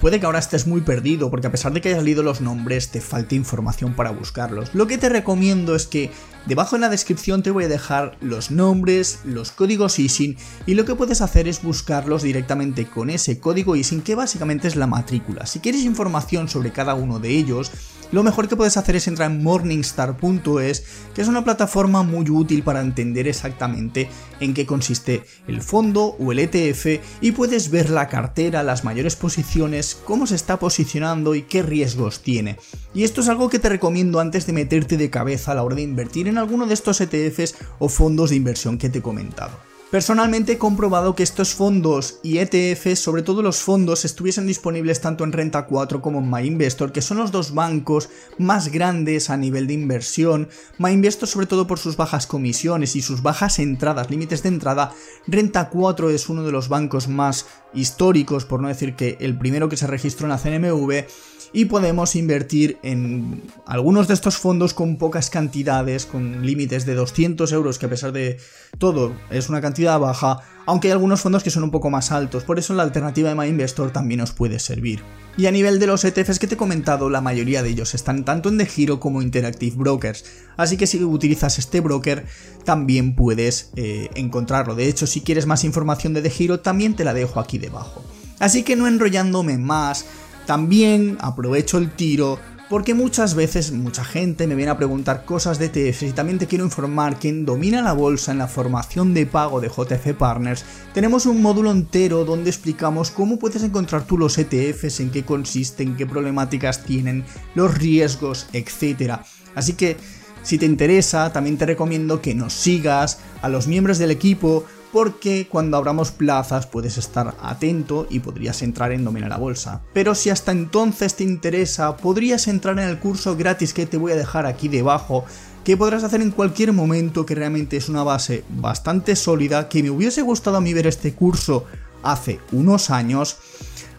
puede 0.00 0.20
que 0.20 0.26
ahora 0.26 0.38
estés 0.38 0.66
muy 0.66 0.80
perdido 0.80 1.30
porque 1.30 1.46
a 1.46 1.50
pesar 1.50 1.72
de 1.72 1.80
que 1.80 1.88
hayas 1.88 2.04
leído 2.04 2.22
los 2.22 2.40
nombres 2.40 2.90
te 2.90 3.00
falte 3.00 3.34
información 3.34 3.94
para 3.94 4.10
buscarlos. 4.10 4.74
Lo 4.74 4.86
que 4.86 4.98
te 4.98 5.08
recomiendo 5.08 5.74
es 5.74 5.86
que 5.86 6.10
debajo 6.46 6.76
en 6.76 6.82
la 6.82 6.88
descripción 6.88 7.42
te 7.42 7.50
voy 7.50 7.64
a 7.64 7.68
dejar 7.68 8.16
los 8.20 8.50
nombres, 8.50 9.20
los 9.24 9.50
códigos 9.52 9.98
ISIN 9.98 10.36
y 10.66 10.74
lo 10.74 10.84
que 10.84 10.94
puedes 10.94 11.20
hacer 11.20 11.48
es 11.48 11.62
buscarlos 11.62 12.22
directamente 12.22 12.86
con 12.86 13.10
ese 13.10 13.40
código 13.40 13.76
ISIN 13.76 14.02
que 14.02 14.14
básicamente 14.14 14.68
es 14.68 14.76
la 14.76 14.86
matrícula. 14.86 15.46
Si 15.46 15.60
quieres 15.60 15.82
información 15.82 16.48
sobre 16.48 16.72
cada 16.72 16.94
uno 16.94 17.18
de 17.18 17.30
ellos, 17.30 17.70
lo 18.12 18.22
mejor 18.22 18.48
que 18.48 18.56
puedes 18.56 18.76
hacer 18.76 18.96
es 18.96 19.08
entrar 19.08 19.30
en 19.30 19.42
morningstar.es, 19.42 20.84
que 21.14 21.22
es 21.22 21.28
una 21.28 21.44
plataforma 21.44 22.02
muy 22.02 22.28
útil 22.30 22.62
para 22.62 22.80
entender 22.80 23.28
exactamente 23.28 24.08
en 24.40 24.54
qué 24.54 24.66
consiste 24.66 25.24
el 25.48 25.62
fondo 25.62 26.16
o 26.18 26.32
el 26.32 26.38
ETF 26.38 27.02
y 27.20 27.32
puedes 27.32 27.70
ver 27.70 27.90
la 27.90 28.08
cartera, 28.08 28.62
las 28.62 28.84
mayores 28.84 29.16
posiciones, 29.16 29.96
cómo 30.04 30.26
se 30.26 30.36
está 30.36 30.58
posicionando 30.58 31.34
y 31.34 31.42
qué 31.42 31.62
riesgos 31.62 32.22
tiene. 32.22 32.56
Y 32.94 33.04
esto 33.04 33.20
es 33.20 33.28
algo 33.28 33.48
que 33.48 33.58
te 33.58 33.68
recomiendo 33.68 34.20
antes 34.20 34.46
de 34.46 34.52
meterte 34.52 34.96
de 34.96 35.10
cabeza 35.10 35.52
a 35.52 35.54
la 35.54 35.62
hora 35.62 35.76
de 35.76 35.82
invertir 35.82 36.28
en 36.28 36.38
alguno 36.38 36.66
de 36.66 36.74
estos 36.74 37.00
ETFs 37.00 37.56
o 37.78 37.88
fondos 37.88 38.30
de 38.30 38.36
inversión 38.36 38.78
que 38.78 38.88
te 38.88 38.98
he 38.98 39.02
comentado. 39.02 39.75
Personalmente 39.90 40.54
he 40.54 40.58
comprobado 40.58 41.14
que 41.14 41.22
estos 41.22 41.54
fondos 41.54 42.18
y 42.24 42.38
ETFs, 42.38 42.98
sobre 42.98 43.22
todo 43.22 43.40
los 43.40 43.58
fondos, 43.58 44.04
estuviesen 44.04 44.44
disponibles 44.44 45.00
tanto 45.00 45.22
en 45.22 45.30
Renta 45.30 45.66
4 45.66 46.02
como 46.02 46.18
en 46.18 46.28
MyInvestor, 46.28 46.90
que 46.90 47.00
son 47.00 47.18
los 47.18 47.30
dos 47.30 47.54
bancos 47.54 48.08
más 48.36 48.72
grandes 48.72 49.30
a 49.30 49.36
nivel 49.36 49.68
de 49.68 49.74
inversión. 49.74 50.48
MyInvestor 50.78 51.28
sobre 51.28 51.46
todo 51.46 51.68
por 51.68 51.78
sus 51.78 51.96
bajas 51.96 52.26
comisiones 52.26 52.96
y 52.96 53.00
sus 53.00 53.22
bajas 53.22 53.60
entradas, 53.60 54.10
límites 54.10 54.42
de 54.42 54.48
entrada. 54.48 54.92
Renta 55.28 55.70
4 55.70 56.10
es 56.10 56.28
uno 56.28 56.42
de 56.42 56.50
los 56.50 56.68
bancos 56.68 57.06
más 57.06 57.46
históricos, 57.72 58.44
por 58.44 58.60
no 58.60 58.66
decir 58.66 58.96
que 58.96 59.16
el 59.20 59.38
primero 59.38 59.68
que 59.68 59.76
se 59.76 59.86
registró 59.86 60.26
en 60.26 60.30
la 60.30 60.38
CNMV 60.38 61.06
y 61.52 61.66
podemos 61.66 62.16
invertir 62.16 62.78
en 62.82 63.42
algunos 63.66 64.08
de 64.08 64.14
estos 64.14 64.36
fondos 64.36 64.74
con 64.74 64.96
pocas 64.96 65.30
cantidades, 65.30 66.04
con 66.06 66.44
límites 66.44 66.86
de 66.86 66.94
200 66.94 67.52
euros, 67.52 67.78
que 67.78 67.86
a 67.86 67.88
pesar 67.88 68.12
de 68.12 68.38
todo 68.78 69.14
es 69.30 69.48
una 69.48 69.60
cantidad 69.60 69.75
baja, 69.84 70.40
aunque 70.66 70.88
hay 70.88 70.92
algunos 70.92 71.20
fondos 71.20 71.42
que 71.42 71.50
son 71.50 71.62
un 71.62 71.70
poco 71.70 71.90
más 71.90 72.10
altos, 72.10 72.44
por 72.44 72.58
eso 72.58 72.74
la 72.74 72.82
alternativa 72.82 73.28
de 73.28 73.34
MyInvestor 73.34 73.92
también 73.92 74.20
os 74.20 74.32
puede 74.32 74.58
servir. 74.58 75.02
Y 75.36 75.46
a 75.46 75.50
nivel 75.52 75.78
de 75.78 75.86
los 75.86 76.04
ETFs 76.04 76.38
que 76.38 76.46
te 76.46 76.54
he 76.54 76.58
comentado, 76.58 77.10
la 77.10 77.20
mayoría 77.20 77.62
de 77.62 77.68
ellos 77.68 77.94
están 77.94 78.24
tanto 78.24 78.48
en 78.48 78.58
DeGiro 78.58 78.98
como 78.98 79.22
Interactive 79.22 79.76
Brokers, 79.76 80.24
así 80.56 80.76
que 80.76 80.86
si 80.86 81.02
utilizas 81.04 81.58
este 81.58 81.80
broker 81.80 82.26
también 82.64 83.14
puedes 83.14 83.70
eh, 83.76 84.08
encontrarlo. 84.14 84.74
De 84.74 84.88
hecho, 84.88 85.06
si 85.06 85.20
quieres 85.20 85.46
más 85.46 85.62
información 85.62 86.14
de 86.14 86.22
DeGiro, 86.22 86.60
también 86.60 86.96
te 86.96 87.04
la 87.04 87.14
dejo 87.14 87.38
aquí 87.38 87.58
debajo. 87.58 88.02
Así 88.38 88.62
que 88.62 88.76
no 88.76 88.86
enrollándome 88.86 89.58
más, 89.58 90.06
también 90.46 91.18
aprovecho 91.20 91.78
el 91.78 91.90
tiro 91.90 92.38
porque 92.68 92.94
muchas 92.94 93.34
veces 93.34 93.70
mucha 93.72 94.04
gente 94.04 94.46
me 94.46 94.54
viene 94.54 94.70
a 94.70 94.76
preguntar 94.76 95.24
cosas 95.24 95.58
de 95.58 95.66
ETFs 95.66 96.02
y 96.02 96.12
también 96.12 96.38
te 96.38 96.46
quiero 96.46 96.64
informar 96.64 97.18
que 97.18 97.28
en 97.28 97.44
Domina 97.44 97.80
la 97.82 97.92
Bolsa, 97.92 98.32
en 98.32 98.38
la 98.38 98.48
formación 98.48 99.14
de 99.14 99.26
pago 99.26 99.60
de 99.60 99.68
JF 99.68 100.14
Partners, 100.18 100.64
tenemos 100.92 101.26
un 101.26 101.42
módulo 101.42 101.70
entero 101.70 102.24
donde 102.24 102.50
explicamos 102.50 103.10
cómo 103.10 103.38
puedes 103.38 103.62
encontrar 103.62 104.06
tú 104.06 104.18
los 104.18 104.36
ETFs, 104.38 105.00
en 105.00 105.10
qué 105.10 105.24
consisten, 105.24 105.96
qué 105.96 106.06
problemáticas 106.06 106.82
tienen, 106.82 107.24
los 107.54 107.76
riesgos, 107.78 108.46
etc. 108.52 109.20
Así 109.54 109.74
que 109.74 109.96
si 110.42 110.58
te 110.58 110.66
interesa, 110.66 111.32
también 111.32 111.58
te 111.58 111.66
recomiendo 111.66 112.20
que 112.20 112.34
nos 112.34 112.52
sigas, 112.52 113.18
a 113.42 113.48
los 113.48 113.66
miembros 113.66 113.98
del 113.98 114.12
equipo, 114.12 114.64
porque 114.96 115.46
cuando 115.46 115.76
abramos 115.76 116.10
plazas 116.10 116.66
puedes 116.66 116.96
estar 116.96 117.34
atento 117.42 118.06
y 118.08 118.20
podrías 118.20 118.62
entrar 118.62 118.92
en 118.92 119.04
Domina 119.04 119.28
la 119.28 119.36
Bolsa. 119.36 119.82
Pero 119.92 120.14
si 120.14 120.30
hasta 120.30 120.52
entonces 120.52 121.16
te 121.16 121.22
interesa, 121.22 121.98
podrías 121.98 122.48
entrar 122.48 122.78
en 122.78 122.88
el 122.88 122.98
curso 122.98 123.36
gratis 123.36 123.74
que 123.74 123.84
te 123.84 123.98
voy 123.98 124.12
a 124.12 124.16
dejar 124.16 124.46
aquí 124.46 124.68
debajo, 124.68 125.26
que 125.64 125.76
podrás 125.76 126.02
hacer 126.02 126.22
en 126.22 126.30
cualquier 126.30 126.72
momento, 126.72 127.26
que 127.26 127.34
realmente 127.34 127.76
es 127.76 127.90
una 127.90 128.04
base 128.04 128.42
bastante 128.48 129.16
sólida, 129.16 129.68
que 129.68 129.82
me 129.82 129.90
hubiese 129.90 130.22
gustado 130.22 130.56
a 130.56 130.62
mí 130.62 130.72
ver 130.72 130.86
este 130.86 131.12
curso 131.12 131.66
hace 132.02 132.40
unos 132.50 132.88
años. 132.88 133.36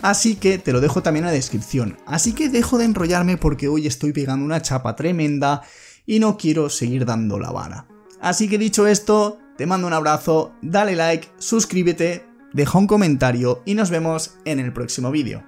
Así 0.02 0.36
que 0.36 0.58
te 0.58 0.74
lo 0.74 0.82
dejo 0.82 1.04
también 1.04 1.26
en 1.26 1.30
la 1.30 1.36
descripción. 1.36 2.00
Así 2.08 2.34
que 2.34 2.50
dejo 2.50 2.80
de 2.80 2.86
enrollarme 2.86 3.38
porque 3.38 3.68
hoy 3.68 3.86
estoy 3.86 4.14
pegando 4.14 4.44
una 4.44 4.64
chapa 4.64 4.96
tremenda 4.96 5.62
y 6.08 6.18
no 6.18 6.38
quiero 6.38 6.72
seguir 6.72 7.06
dando 7.06 7.38
la 7.38 7.52
vara. 7.52 7.86
Así 8.20 8.50
que 8.50 8.58
dicho 8.58 8.88
esto, 8.88 9.38
te 9.58 9.66
mando 9.66 9.88
un 9.88 9.94
abrazo, 9.94 10.54
dale 10.62 10.96
like, 10.96 11.30
suscríbete, 11.40 12.26
deja 12.54 12.78
un 12.78 12.88
comentario 12.88 13.64
y 13.66 13.74
nos 13.74 13.90
vemos 13.90 14.36
en 14.46 14.60
el 14.60 14.72
próximo 14.72 15.12
vídeo. 15.12 15.44